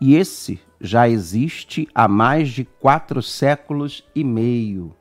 e 0.00 0.14
esse 0.14 0.60
já 0.80 1.08
existe 1.08 1.86
há 1.94 2.08
mais 2.08 2.48
de 2.48 2.64
quatro 2.64 3.22
séculos 3.22 4.04
e 4.14 4.24
meio. 4.24 4.94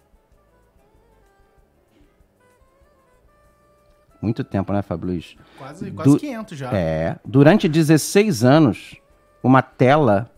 Muito 4.21 4.43
tempo, 4.43 4.73
né, 4.73 4.81
Fábio 4.81 5.07
Luiz? 5.07 5.37
Quase, 5.57 5.91
quase 5.91 6.11
du 6.11 6.17
500 6.17 6.57
já. 6.57 6.71
É. 6.73 7.17
Durante 7.23 7.69
16 7.69 8.43
anos, 8.43 8.95
uma 9.41 9.61
tela 9.61 10.29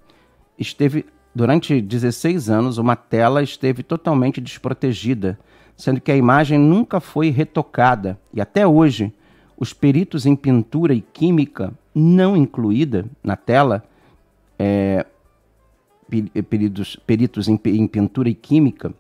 esteve. 0.58 1.06
Durante 1.34 1.82
16 1.82 2.50
anos, 2.50 2.78
uma 2.78 2.96
tela 2.96 3.42
esteve 3.42 3.82
totalmente 3.82 4.42
desprotegida, 4.42 5.40
sendo 5.78 6.02
que 6.02 6.12
a 6.12 6.16
imagem 6.16 6.60
nunca 6.60 7.00
foi 7.00 7.30
retocada. 7.30 8.20
E 8.34 8.42
até 8.42 8.68
hoje, 8.68 9.14
os 9.58 9.74
peritos 9.74 10.26
em 10.26 10.36
pintura 10.36 10.94
e 10.94 11.02
química, 11.02 11.74
não 11.96 12.36
incluída 12.36 13.06
na 13.24 13.38
tela, 13.38 13.84
é, 14.60 15.06
peritos, 16.50 16.96
peritos 17.08 17.48
em, 17.48 17.60
em 17.66 17.88
pintura 17.88 18.30
e 18.30 18.36
química, 18.36 18.94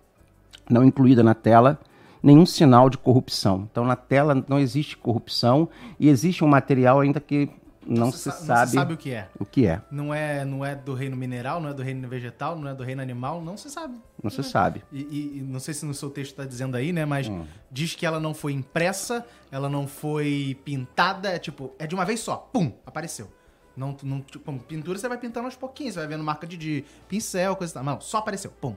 não 0.69 0.83
incluída 0.83 1.21
na 1.21 1.33
tela, 1.33 1.79
nenhum 2.23 2.45
sinal 2.45 2.89
de 2.89 2.97
corrupção. 2.97 3.67
Então, 3.71 3.85
na 3.85 3.95
tela 3.95 4.43
não 4.47 4.59
existe 4.59 4.95
corrupção 4.95 5.67
e 5.99 6.09
existe 6.09 6.43
um 6.43 6.47
material 6.47 6.99
ainda 6.99 7.19
que 7.19 7.49
não, 7.85 8.05
não 8.05 8.11
se, 8.11 8.31
sabe, 8.31 8.47
não 8.47 8.67
se 8.67 8.73
sabe 8.73 8.93
o 8.93 8.97
que 8.97 9.11
é. 9.11 9.27
O 9.39 9.45
que 9.45 9.65
é. 9.65 9.81
Não 9.91 10.13
é, 10.13 10.45
não 10.45 10.63
é 10.63 10.75
do 10.75 10.93
reino 10.93 11.17
mineral, 11.17 11.59
não 11.59 11.69
é 11.69 11.73
do 11.73 11.81
reino 11.81 12.07
vegetal, 12.07 12.55
não 12.55 12.69
é 12.69 12.75
do 12.75 12.83
reino 12.83 13.01
animal, 13.01 13.41
não 13.41 13.57
se 13.57 13.69
sabe. 13.71 13.95
Não 14.21 14.29
se 14.29 14.43
sabe. 14.43 14.83
E, 14.91 14.99
e, 14.99 15.41
não 15.41 15.59
sei 15.59 15.73
se 15.73 15.85
no 15.85 15.93
seu 15.93 16.09
texto 16.09 16.31
está 16.31 16.45
dizendo 16.45 16.77
aí, 16.77 16.93
né? 16.93 17.05
Mas 17.05 17.27
hum. 17.27 17.43
diz 17.71 17.95
que 17.95 18.05
ela 18.05 18.19
não 18.19 18.33
foi 18.33 18.53
impressa, 18.53 19.25
ela 19.51 19.67
não 19.67 19.87
foi 19.87 20.57
pintada, 20.63 21.29
é 21.29 21.39
tipo, 21.39 21.71
é 21.79 21.87
de 21.87 21.95
uma 21.95 22.05
vez 22.05 22.19
só, 22.19 22.37
pum, 22.37 22.71
apareceu. 22.85 23.27
Não, 23.75 23.95
não, 24.03 24.21
tipo, 24.21 24.51
pintura 24.59 24.97
você 24.97 25.07
vai 25.07 25.17
pintando 25.17 25.45
aos 25.45 25.55
pouquinhos, 25.55 25.93
você 25.93 26.01
vai 26.01 26.09
vendo 26.09 26.23
marca 26.23 26.45
de, 26.45 26.57
de 26.57 26.83
pincel, 27.07 27.55
coisa 27.55 27.71
e 27.71 27.73
tal. 27.73 27.83
Mas 27.83 27.93
não, 27.95 28.01
só 28.01 28.17
apareceu, 28.17 28.51
pum. 28.59 28.75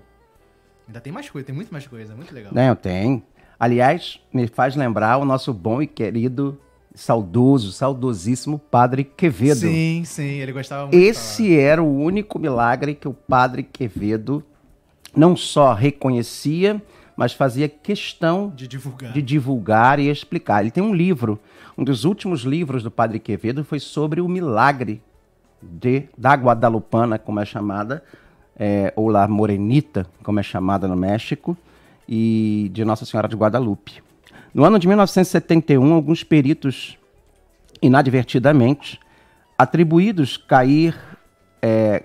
Ainda 0.87 1.01
tem 1.01 1.13
mais 1.13 1.29
coisa, 1.29 1.47
tem 1.47 1.55
muito 1.55 1.73
mais 1.73 1.87
coisa, 1.87 2.13
é 2.13 2.17
muito 2.17 2.35
legal. 2.35 2.53
Não, 2.55 2.77
tem. 2.77 3.23
Aliás, 3.59 4.21
me 4.33 4.47
faz 4.47 4.77
lembrar 4.77 5.19
o 5.19 5.25
nosso 5.25 5.53
bom 5.53 5.81
e 5.81 5.87
querido, 5.87 6.61
saudoso, 6.95 7.73
saudosíssimo 7.73 8.59
Padre 8.59 9.05
Quevedo. 9.05 9.61
Sim, 9.61 10.03
sim, 10.05 10.41
ele 10.41 10.53
gostava 10.53 10.83
muito. 10.83 10.97
Esse 10.97 11.59
era 11.59 11.83
o 11.83 11.99
único 11.99 12.39
milagre 12.39 12.95
que 12.95 13.09
o 13.09 13.15
Padre 13.15 13.63
Quevedo 13.63 14.45
não 15.17 15.37
só 15.37 15.73
reconhecia, 15.73 16.83
mas 17.17 17.33
fazia 17.33 17.69
questão 17.69 18.53
de 18.55 18.67
divulgar. 18.67 19.13
de 19.13 19.23
divulgar 19.23 19.99
e 19.99 20.09
explicar. 20.09 20.63
Ele 20.63 20.71
tem 20.71 20.83
um 20.83 20.95
livro, 20.95 21.39
um 21.77 21.85
dos 21.85 22.05
últimos 22.05 22.43
livros 22.43 22.83
do 22.83 22.91
Padre 22.91 23.19
Quevedo 23.19 23.65
foi 23.65 23.79
sobre 23.79 24.21
o 24.21 24.29
milagre 24.29 25.01
de, 25.63 26.09
da 26.17 26.35
Guadalupana, 26.35 27.19
como 27.19 27.41
é 27.41 27.45
chamada, 27.45 28.03
é, 28.57 28.93
ou 28.97 29.09
La 29.09 29.27
Morenita, 29.27 30.07
como 30.23 30.41
é 30.41 30.43
chamada 30.43 30.87
no 30.87 30.97
México, 30.97 31.57
e 32.09 32.71
de 32.73 32.85
Nossa 32.85 33.05
Senhora 33.05 33.29
de 33.29 33.37
Guadalupe. 33.37 34.03
No 34.53 34.65
ano 34.65 34.79
de 34.79 34.87
1971, 34.87 35.93
alguns 35.93 36.23
peritos, 36.23 36.99
inadvertidamente, 37.83 39.01
atribuídos 39.59 40.37
cair 40.37 40.97
é, 41.61 42.05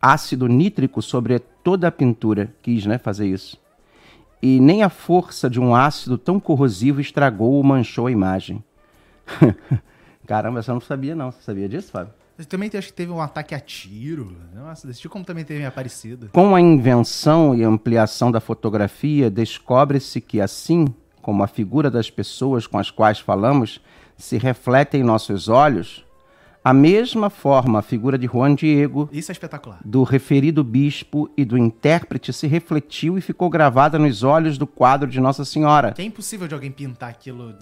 ácido 0.00 0.46
nítrico 0.48 1.00
sobre 1.00 1.38
toda 1.38 1.88
a 1.88 1.92
pintura, 1.92 2.52
quis 2.62 2.84
né, 2.84 2.98
fazer 2.98 3.26
isso. 3.26 3.61
E 4.42 4.58
nem 4.58 4.82
a 4.82 4.88
força 4.88 5.48
de 5.48 5.60
um 5.60 5.74
ácido 5.74 6.18
tão 6.18 6.40
corrosivo 6.40 7.00
estragou 7.00 7.52
ou 7.52 7.62
manchou 7.62 8.08
a 8.08 8.10
imagem. 8.10 8.62
Caramba, 10.26 10.60
você 10.62 10.72
não 10.72 10.80
sabia 10.80 11.14
não. 11.14 11.30
Você 11.30 11.42
sabia 11.42 11.68
disso, 11.68 11.92
Fábio? 11.92 12.12
Você 12.36 12.48
também 12.48 12.70
acho 12.74 12.88
que 12.88 12.92
teve 12.92 13.12
um 13.12 13.20
ataque 13.20 13.54
a 13.54 13.60
tiro. 13.60 14.36
Nossa, 14.54 14.86
desse 14.86 15.00
tipo 15.00 15.12
como 15.12 15.24
também 15.24 15.44
teve 15.44 15.64
aparecido. 15.64 16.30
Com 16.32 16.54
a 16.56 16.60
invenção 16.60 17.54
e 17.54 17.62
ampliação 17.62 18.32
da 18.32 18.40
fotografia, 18.40 19.30
descobre-se 19.30 20.20
que 20.20 20.40
assim 20.40 20.86
como 21.20 21.44
a 21.44 21.46
figura 21.46 21.88
das 21.88 22.10
pessoas 22.10 22.66
com 22.66 22.78
as 22.78 22.90
quais 22.90 23.20
falamos 23.20 23.80
se 24.16 24.38
reflete 24.38 24.96
em 24.96 25.04
nossos 25.04 25.48
olhos, 25.48 26.04
a 26.64 26.72
mesma 26.72 27.28
forma 27.28 27.80
a 27.80 27.82
figura 27.82 28.16
de 28.16 28.26
Juan 28.26 28.54
Diego, 28.54 29.10
é 29.12 29.74
do 29.84 30.04
referido 30.04 30.62
bispo 30.62 31.28
e 31.36 31.44
do 31.44 31.58
intérprete 31.58 32.32
se 32.32 32.46
refletiu 32.46 33.18
e 33.18 33.20
ficou 33.20 33.50
gravada 33.50 33.98
nos 33.98 34.22
olhos 34.22 34.56
do 34.56 34.66
quadro 34.66 35.08
de 35.08 35.20
Nossa 35.20 35.44
Senhora. 35.44 35.92
Que 35.92 36.02
é 36.02 36.04
impossível 36.04 36.46
de 36.46 36.54
alguém 36.54 36.70
pintar 36.70 37.10
aquilo 37.10 37.54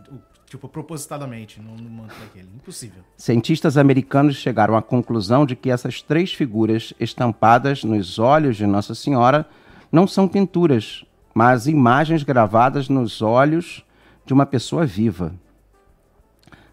tipo, 0.44 0.68
propositadamente 0.68 1.60
no, 1.60 1.76
no 1.76 1.88
manto 1.88 2.14
daquele. 2.20 2.48
Impossível. 2.54 3.02
Cientistas 3.16 3.78
americanos 3.78 4.36
chegaram 4.36 4.76
à 4.76 4.82
conclusão 4.82 5.46
de 5.46 5.56
que 5.56 5.70
essas 5.70 6.02
três 6.02 6.32
figuras 6.34 6.92
estampadas 7.00 7.84
nos 7.84 8.18
olhos 8.18 8.56
de 8.56 8.66
Nossa 8.66 8.94
Senhora 8.94 9.46
não 9.90 10.06
são 10.06 10.28
pinturas, 10.28 11.04
mas 11.32 11.66
imagens 11.66 12.22
gravadas 12.22 12.88
nos 12.88 13.22
olhos 13.22 13.82
de 14.26 14.34
uma 14.34 14.44
pessoa 14.44 14.84
viva. 14.84 15.32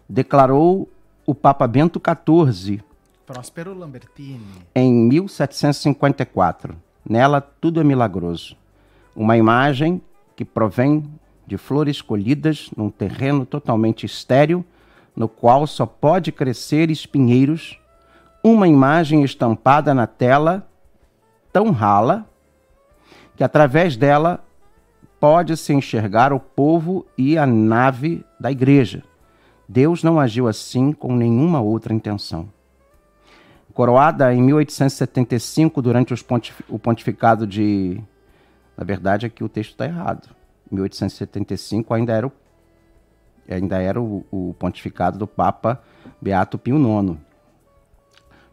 Declarou 0.08 0.88
o 1.28 1.34
Papa 1.34 1.66
Bento 1.66 2.00
XIV. 2.00 2.82
Próspero 3.26 3.74
Lambertini. 3.74 4.40
Em 4.74 4.90
1754. 4.90 6.74
Nela 7.06 7.38
tudo 7.38 7.82
é 7.82 7.84
milagroso. 7.84 8.56
Uma 9.14 9.36
imagem 9.36 10.00
que 10.34 10.42
provém 10.42 11.04
de 11.46 11.58
flores 11.58 12.00
colhidas 12.00 12.70
num 12.74 12.88
terreno 12.88 13.44
totalmente 13.44 14.06
estéril, 14.06 14.64
no 15.14 15.28
qual 15.28 15.66
só 15.66 15.84
pode 15.84 16.32
crescer 16.32 16.90
espinheiros, 16.90 17.78
uma 18.42 18.66
imagem 18.66 19.22
estampada 19.22 19.92
na 19.92 20.06
tela 20.06 20.66
tão 21.52 21.72
rala 21.72 22.26
que 23.36 23.44
através 23.44 23.98
dela 23.98 24.42
pode-se 25.20 25.74
enxergar 25.74 26.32
o 26.32 26.40
povo 26.40 27.04
e 27.18 27.36
a 27.36 27.44
nave 27.44 28.24
da 28.40 28.50
igreja. 28.50 29.02
Deus 29.68 30.02
não 30.02 30.18
agiu 30.18 30.48
assim 30.48 30.92
com 30.92 31.14
nenhuma 31.14 31.60
outra 31.60 31.92
intenção. 31.92 32.48
Coroada 33.74 34.32
em 34.34 34.42
1875, 34.42 35.82
durante 35.82 36.14
o 36.68 36.78
pontificado 36.78 37.46
de. 37.46 38.00
Na 38.76 38.84
verdade, 38.84 39.26
aqui 39.26 39.44
o 39.44 39.48
texto 39.48 39.72
está 39.72 39.84
errado. 39.84 40.28
1875 40.70 41.94
ainda 41.94 42.12
era 42.12 42.26
o, 42.26 42.32
ainda 43.48 43.80
era 43.80 44.00
o, 44.00 44.24
o 44.30 44.54
pontificado 44.58 45.18
do 45.18 45.26
Papa 45.26 45.80
Beato 46.20 46.58
Pio 46.58 46.76
IX. 46.76 47.18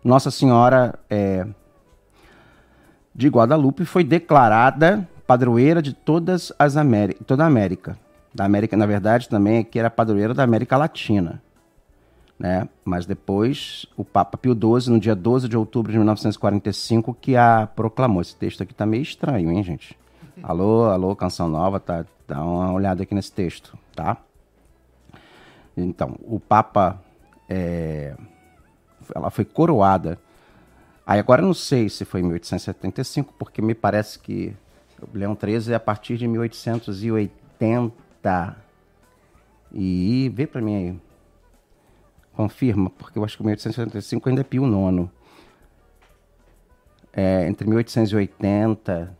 Nossa 0.04 0.30
Senhora 0.30 0.99
é, 1.10 1.47
de 3.13 3.28
Guadalupe 3.28 3.86
foi 3.86 4.04
declarada 4.04 5.08
padroeira 5.25 5.82
de 5.82 5.93
todas 5.93 6.54
as 6.60 6.75
toda 7.25 7.43
a 7.43 7.47
América. 7.47 7.97
Da 8.36 8.43
América, 8.43 8.76
na 8.76 8.86
verdade, 8.86 9.30
também 9.30 9.60
aqui 9.60 9.80
era 9.80 9.89
padroeira 9.89 10.34
da 10.34 10.43
América 10.43 10.76
Latina. 10.76 11.41
Né? 12.38 12.67
Mas 12.84 13.06
depois 13.06 13.86
o 13.95 14.04
Papa 14.04 14.38
Pio 14.38 14.52
XII, 14.52 14.91
no 14.91 15.00
dia 15.00 15.15
12 15.15 15.48
de 15.48 15.56
outubro 15.56 15.89
de 15.89 15.98
1945, 15.98 17.13
que 17.13 17.38
a 17.38 17.65
proclamou. 17.65 18.21
Esse 18.21 18.36
texto 18.36 18.62
aqui 18.62 18.74
tá 18.74 18.86
meio 18.86 19.04
estranho, 19.04 19.50
hein, 19.50 19.63
gente? 19.63 19.98
Alô, 20.43 20.84
alô, 20.84 21.15
Canção 21.15 21.48
Nova, 21.48 21.80
tá? 21.80 22.06
Dá 22.28 22.43
uma 22.43 22.74
olhada 22.74 23.04
aqui 23.04 23.15
nesse 23.15 23.32
texto, 23.32 23.78
tá? 23.95 24.17
Então, 25.78 26.17
o 26.24 26.38
Papa, 26.38 27.02
é, 27.48 28.17
ela 29.15 29.30
foi 29.30 29.45
coroada. 29.45 30.19
Aí 31.08 31.21
agora 31.21 31.41
eu 31.41 31.45
não 31.45 31.54
sei 31.54 31.88
se 31.88 32.04
foi 32.04 32.19
em 32.19 32.24
1875, 32.24 33.34
porque 33.39 33.62
me 33.62 33.74
parece 33.74 34.19
que 34.19 34.54
Leão 35.13 35.38
XIII 35.41 35.71
é 35.71 35.76
a 35.76 35.80
partir 35.80 36.17
de 36.17 36.28
1880. 36.28 38.05
E 39.74 40.32
vê 40.34 40.48
para 40.48 40.62
mim 40.62 40.76
aí. 40.76 41.00
Confirma, 42.34 42.90
porque 42.90 43.18
eu 43.18 43.24
acho 43.24 43.38
que 43.38 43.44
1875 43.44 44.28
ainda 44.30 44.42
é 44.42 44.44
Pio 44.44 44.64
IX. 44.66 45.10
É, 47.14 47.48
entre 47.48 47.68
1880. 47.68 49.16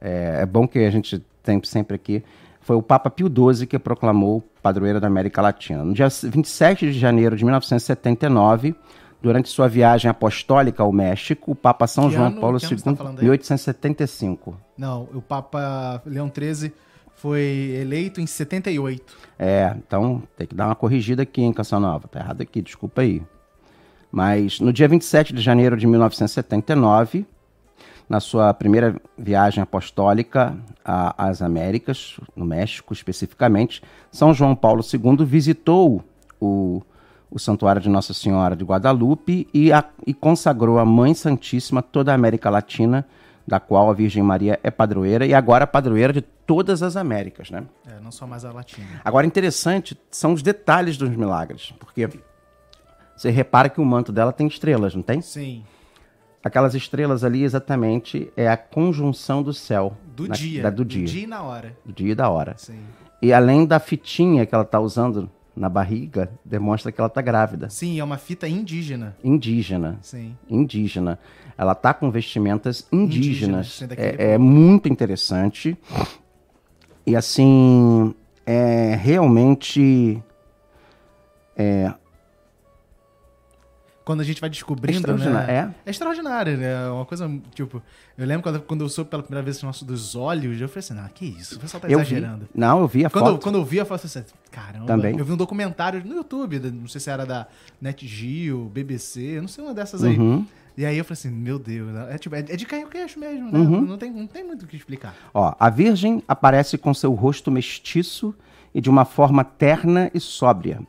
É, 0.00 0.38
é 0.42 0.46
bom 0.46 0.66
que 0.66 0.78
a 0.78 0.90
gente 0.90 1.18
tem 1.42 1.62
sempre 1.64 1.96
aqui. 1.96 2.24
Foi 2.60 2.76
o 2.76 2.82
Papa 2.82 3.10
Pio 3.10 3.28
XII 3.28 3.66
que 3.66 3.78
proclamou 3.78 4.42
padroeira 4.62 5.00
da 5.00 5.06
América 5.06 5.40
Latina. 5.40 5.84
No 5.84 5.92
dia 5.94 6.08
27 6.08 6.92
de 6.92 6.98
janeiro 6.98 7.36
de 7.36 7.44
1979 7.44 8.74
durante 9.20 9.48
sua 9.48 9.66
viagem 9.68 10.10
apostólica 10.10 10.82
ao 10.82 10.92
México, 10.92 11.50
o 11.52 11.54
Papa 11.54 11.86
São 11.86 12.08
Que 12.08 12.14
João 12.14 12.26
ano- 12.28 12.40
Paulo 12.40 12.58
ano 12.62 12.70
II, 12.72 12.78
tá 12.82 12.94
falando 12.96 13.18
aí? 13.18 13.24
1875. 13.24 14.56
Não, 14.76 15.08
o 15.14 15.20
Papa 15.20 16.00
Leão 16.06 16.30
XIII 16.32 16.72
foi 17.20 17.76
eleito 17.80 18.20
em 18.20 18.26
78. 18.26 19.16
É, 19.38 19.74
então 19.76 20.22
tem 20.36 20.46
que 20.46 20.54
dar 20.54 20.66
uma 20.66 20.74
corrigida 20.74 21.22
aqui, 21.22 21.42
hein, 21.42 21.52
Canção 21.52 21.80
Nova. 21.80 22.08
Tá 22.08 22.20
errado 22.20 22.40
aqui, 22.40 22.62
desculpa 22.62 23.02
aí. 23.02 23.22
Mas 24.10 24.60
no 24.60 24.72
dia 24.72 24.88
27 24.88 25.34
de 25.34 25.42
janeiro 25.42 25.76
de 25.76 25.86
1979, 25.86 27.26
na 28.08 28.20
sua 28.20 28.54
primeira 28.54 28.96
viagem 29.18 29.62
apostólica 29.62 30.56
às 30.84 31.42
Américas, 31.42 32.18
no 32.34 32.44
México 32.46 32.92
especificamente, 32.94 33.82
São 34.10 34.32
João 34.32 34.54
Paulo 34.56 34.82
II 34.82 35.24
visitou 35.26 36.02
o, 36.40 36.80
o 37.30 37.38
Santuário 37.38 37.82
de 37.82 37.88
Nossa 37.90 38.14
Senhora 38.14 38.56
de 38.56 38.64
Guadalupe 38.64 39.46
e, 39.52 39.70
a- 39.72 39.84
e 40.06 40.14
consagrou 40.14 40.78
a 40.78 40.86
Mãe 40.86 41.12
Santíssima 41.12 41.82
toda 41.82 42.10
a 42.12 42.14
América 42.14 42.48
Latina, 42.48 43.04
da 43.48 43.58
qual 43.58 43.88
a 43.88 43.94
Virgem 43.94 44.22
Maria 44.22 44.60
é 44.62 44.70
padroeira 44.70 45.24
e 45.24 45.32
agora 45.32 45.66
padroeira 45.66 46.12
de 46.12 46.20
todas 46.20 46.82
as 46.82 46.96
Américas, 46.96 47.50
né? 47.50 47.64
É, 47.86 47.98
não 48.00 48.10
só 48.12 48.26
mais 48.26 48.44
a 48.44 48.52
latina. 48.52 48.86
Agora, 49.02 49.26
interessante 49.26 49.98
são 50.10 50.34
os 50.34 50.42
detalhes 50.42 50.98
dos 50.98 51.08
milagres, 51.08 51.72
porque 51.80 52.06
você 53.16 53.30
repara 53.30 53.70
que 53.70 53.80
o 53.80 53.84
manto 53.86 54.12
dela 54.12 54.32
tem 54.32 54.46
estrelas, 54.46 54.94
não 54.94 55.02
tem? 55.02 55.20
Sim, 55.22 55.64
Aquelas 56.44 56.74
estrelas 56.74 57.24
ali, 57.24 57.42
exatamente, 57.42 58.32
é 58.36 58.48
a 58.48 58.56
conjunção 58.56 59.42
do 59.42 59.52
céu. 59.52 59.96
do 60.14 60.28
na- 60.28 60.34
dia. 60.34 60.62
da- 60.62 60.70
do 60.70 60.84
dia. 60.84 61.04
Do 61.04 61.10
dia 61.10 61.24
e 61.24 61.26
na 61.26 61.42
hora. 61.42 61.76
Do 61.84 61.92
dia 61.92 62.12
e 62.12 62.14
da 62.14 62.28
hora. 62.30 62.54
Sim. 62.56 62.78
E 63.20 63.32
além 63.32 63.66
da 63.66 63.80
fitinha 63.80 64.46
que 64.46 64.54
ela 64.54 64.62
está 64.64 64.78
usando 64.78 65.28
na 65.58 65.68
barriga, 65.68 66.30
demonstra 66.44 66.92
que 66.92 67.00
ela 67.00 67.08
está 67.08 67.20
grávida. 67.20 67.68
Sim, 67.68 67.98
é 67.98 68.04
uma 68.04 68.16
fita 68.16 68.48
indígena. 68.48 69.16
Indígena. 69.22 69.98
Sim. 70.00 70.36
Indígena. 70.48 71.18
Ela 71.56 71.74
tá 71.74 71.92
com 71.92 72.10
vestimentas 72.10 72.86
indígenas. 72.92 73.82
Indígenas, 73.82 73.98
É, 74.18 74.34
é 74.34 74.38
muito 74.38 74.88
interessante. 74.88 75.76
E 77.04 77.16
assim, 77.16 78.14
é 78.46 78.94
realmente 78.94 80.22
Quando 84.08 84.22
a 84.22 84.24
gente 84.24 84.40
vai 84.40 84.48
descobrindo, 84.48 85.00
Extraordinário, 85.00 85.46
né? 85.46 85.74
É 85.84 85.90
extraordinário, 85.90 86.56
né? 86.56 86.86
É 86.86 86.88
Uma 86.88 87.04
coisa, 87.04 87.30
tipo... 87.54 87.82
Eu 88.16 88.26
lembro 88.26 88.42
quando, 88.42 88.60
quando 88.62 88.80
eu 88.80 88.88
soube 88.88 89.10
pela 89.10 89.22
primeira 89.22 89.44
vez 89.44 89.62
nosso 89.62 89.84
dos 89.84 90.16
olhos, 90.16 90.58
eu 90.58 90.66
falei 90.66 90.78
assim, 90.78 90.94
não, 90.94 91.06
que 91.08 91.26
isso? 91.26 91.56
O 91.56 91.60
pessoal 91.60 91.78
tá 91.78 91.88
eu 91.88 91.98
vi. 91.98 92.04
exagerando. 92.14 92.48
Não, 92.54 92.80
eu 92.80 92.88
vi 92.88 93.04
a 93.04 93.10
Quando, 93.10 93.32
foto. 93.32 93.42
quando 93.42 93.56
eu 93.56 93.64
vi, 93.66 93.76
eu 93.76 93.84
falei 93.84 94.00
assim, 94.02 94.24
caramba. 94.50 94.86
Também. 94.86 95.18
Eu 95.18 95.26
vi 95.26 95.32
um 95.32 95.36
documentário 95.36 96.02
no 96.02 96.14
YouTube, 96.14 96.58
não 96.58 96.88
sei 96.88 97.02
se 97.02 97.10
era 97.10 97.26
da 97.26 97.48
NetGeo, 97.82 98.70
BBC, 98.72 99.42
não 99.42 99.48
sei 99.48 99.62
uma 99.62 99.74
dessas 99.74 100.02
aí. 100.02 100.16
Uhum. 100.16 100.46
E 100.74 100.86
aí 100.86 100.96
eu 100.96 101.04
falei 101.04 101.18
assim, 101.18 101.30
meu 101.30 101.58
Deus, 101.58 101.94
é, 102.08 102.16
tipo, 102.16 102.34
é, 102.34 102.38
é 102.38 102.56
de 102.56 102.64
cair 102.64 102.86
o 102.86 102.88
queixo 102.88 103.20
mesmo, 103.20 103.52
né? 103.52 103.58
Uhum. 103.58 103.82
Não, 103.82 103.98
tem, 103.98 104.10
não 104.10 104.26
tem 104.26 104.42
muito 104.42 104.64
o 104.64 104.66
que 104.66 104.76
explicar. 104.76 105.14
Ó, 105.34 105.54
a 105.60 105.68
Virgem 105.68 106.22
aparece 106.26 106.78
com 106.78 106.94
seu 106.94 107.12
rosto 107.12 107.50
mestiço 107.50 108.34
e 108.74 108.80
de 108.80 108.88
uma 108.88 109.04
forma 109.04 109.44
terna 109.44 110.10
e 110.14 110.18
sóbria. 110.18 110.80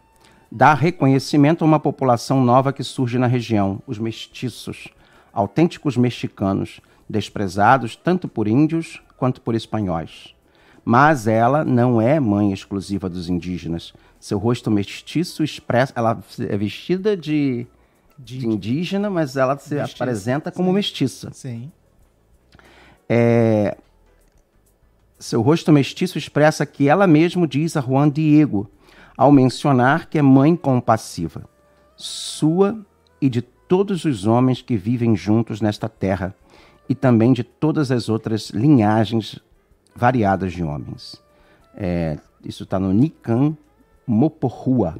Dá 0.51 0.73
reconhecimento 0.73 1.63
a 1.63 1.67
uma 1.67 1.79
população 1.79 2.43
nova 2.43 2.73
que 2.73 2.83
surge 2.83 3.17
na 3.17 3.27
região, 3.27 3.81
os 3.85 3.99
mestiços, 3.99 4.87
autênticos 5.31 5.95
mexicanos, 5.95 6.79
desprezados 7.07 7.95
tanto 7.95 8.27
por 8.27 8.47
índios 8.47 9.01
quanto 9.15 9.41
por 9.41 9.53
espanhóis. 9.53 10.33
Mas 10.83 11.27
ela 11.27 11.63
não 11.63 12.01
é 12.01 12.19
mãe 12.19 12.51
exclusiva 12.51 13.07
dos 13.07 13.29
indígenas. 13.29 13.93
Seu 14.19 14.39
rosto 14.39 14.71
mestiço 14.71 15.43
expressa. 15.43 15.93
Ela 15.95 16.19
é 16.39 16.57
vestida 16.57 17.15
de, 17.15 17.67
de 18.17 18.47
indígena, 18.47 19.09
mas 19.09 19.37
ela 19.37 19.57
se 19.57 19.75
Mestiça, 19.75 20.03
apresenta 20.03 20.51
como 20.51 20.69
sim. 20.69 20.75
mestiça. 20.75 21.31
Sim. 21.31 21.71
Seu 25.19 25.41
rosto 25.41 25.71
mestiço 25.71 26.17
expressa 26.17 26.65
que 26.65 26.87
ela 26.87 27.05
mesma 27.05 27.45
diz 27.45 27.75
a 27.75 27.81
Juan 27.81 28.09
Diego, 28.09 28.69
ao 29.19 29.33
mencionar 29.33 30.07
que 30.07 30.17
é 30.17 30.21
mãe 30.21 30.55
compassiva, 30.55 31.43
sua 31.97 32.79
e 33.19 33.29
de 33.29 33.41
todos 33.41 34.05
os 34.05 34.25
homens 34.25 34.61
que 34.61 34.77
vivem 34.77 35.13
juntos 35.13 35.59
nesta 35.59 35.89
terra, 35.89 36.33
e 36.87 36.95
também 36.95 37.33
de 37.33 37.43
todas 37.43 37.91
as 37.91 38.07
outras 38.07 38.49
linhagens 38.51 39.37
variadas 39.93 40.53
de 40.53 40.63
homens. 40.63 41.21
É, 41.75 42.17
isso 42.45 42.63
está 42.63 42.79
no 42.79 42.93
Nikan 42.93 43.57
Moporrua. 44.07 44.97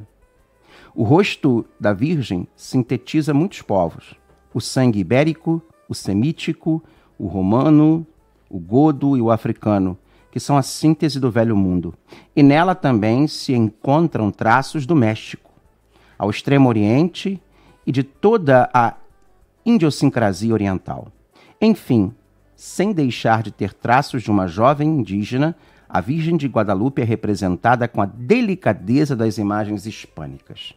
O 0.94 1.02
rosto 1.02 1.64
da 1.80 1.94
Virgem 1.94 2.46
sintetiza 2.54 3.32
muitos 3.32 3.62
povos: 3.62 4.14
o 4.52 4.60
sangue 4.60 5.00
ibérico, 5.00 5.62
o 5.88 5.94
semítico, 5.94 6.82
o 7.18 7.26
romano, 7.26 8.06
o 8.50 8.58
godo 8.58 9.16
e 9.16 9.22
o 9.22 9.30
africano, 9.30 9.96
que 10.30 10.40
são 10.40 10.56
a 10.56 10.62
síntese 10.62 11.18
do 11.18 11.30
velho 11.30 11.56
mundo. 11.56 11.94
E 12.34 12.42
nela 12.42 12.74
também 12.74 13.26
se 13.26 13.52
encontram 13.52 14.30
traços 14.30 14.86
do 14.86 14.94
México, 14.94 15.50
ao 16.18 16.30
Extremo 16.30 16.68
Oriente 16.68 17.40
e 17.86 17.92
de 17.92 18.02
toda 18.02 18.68
a 18.72 18.94
idiosincrasia 19.64 20.52
oriental. 20.52 21.08
Enfim, 21.60 22.12
sem 22.54 22.92
deixar 22.92 23.42
de 23.42 23.50
ter 23.50 23.72
traços 23.72 24.22
de 24.22 24.30
uma 24.30 24.46
jovem 24.46 24.88
indígena, 24.88 25.56
a 25.88 26.00
Virgem 26.00 26.36
de 26.36 26.46
Guadalupe 26.46 27.02
é 27.02 27.04
representada 27.04 27.88
com 27.88 28.00
a 28.00 28.06
delicadeza 28.06 29.16
das 29.16 29.38
imagens 29.38 29.86
hispânicas. 29.86 30.74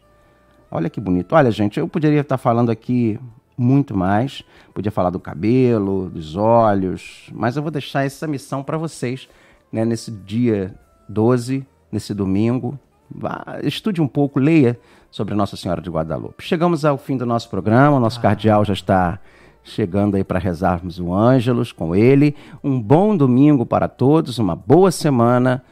Olha 0.72 0.89
que 0.89 1.00
bonito. 1.00 1.36
Olha, 1.36 1.52
gente, 1.52 1.80
eu 1.80 1.88
poderia 1.88 2.22
estar 2.22 2.38
falando 2.38 2.72
aqui 2.72 3.20
muito 3.56 3.96
mais. 3.96 4.44
Podia 4.74 4.92
falar 4.92 5.12
do 5.12 5.20
cabelo, 5.20 6.10
dos 6.10 6.36
olhos, 6.36 7.30
mas 7.32 7.56
eu 7.56 7.62
vou 7.62 7.70
deixar 7.72 8.04
essa 8.04 8.26
missão 8.26 8.63
para 8.63 8.78
vocês, 8.78 9.30
né, 9.74 9.84
nesse 9.84 10.12
dia 10.12 10.76
12, 11.10 11.66
nesse 11.92 12.14
domingo. 12.14 12.80
Vá, 13.10 13.60
estude 13.64 14.02
um 14.02 14.08
pouco, 14.08 14.40
leia 14.40 14.80
sobre 15.10 15.34
Nossa 15.34 15.58
Senhora 15.58 15.82
de 15.82 15.90
Guadalupe. 15.90 16.44
Chegamos 16.44 16.86
ao 16.86 16.98
fim 16.98 17.18
do 17.18 17.26
nosso 17.26 17.50
programa, 17.50 17.98
o 17.98 18.00
nosso 18.00 18.22
cardeal 18.22 18.64
já 18.64 18.74
está 18.74 19.20
chegando 19.64 20.16
aí 20.16 20.24
para 20.24 20.40
rezarmos 20.40 21.00
o 21.00 21.14
Ângelos 21.14 21.72
com 21.72 21.96
ele. 21.96 22.36
Um 22.64 22.80
bom 22.80 23.16
domingo 23.16 23.66
para 23.66 23.88
todos, 23.88 24.38
uma 24.38 24.56
boa 24.56 24.92
semana 24.92 25.64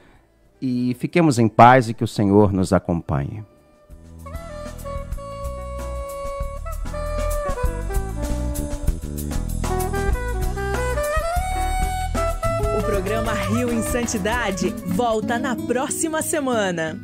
e 0.62 0.96
fiquemos 1.00 1.40
em 1.40 1.48
paz 1.48 1.90
e 1.90 1.94
que 1.94 2.04
o 2.04 2.08
Senhor 2.08 2.52
nos 2.52 2.74
acompanhe. 2.74 3.44
Santidade 13.92 14.70
volta 14.96 15.38
na 15.38 15.54
próxima 15.54 16.22
semana. 16.22 16.98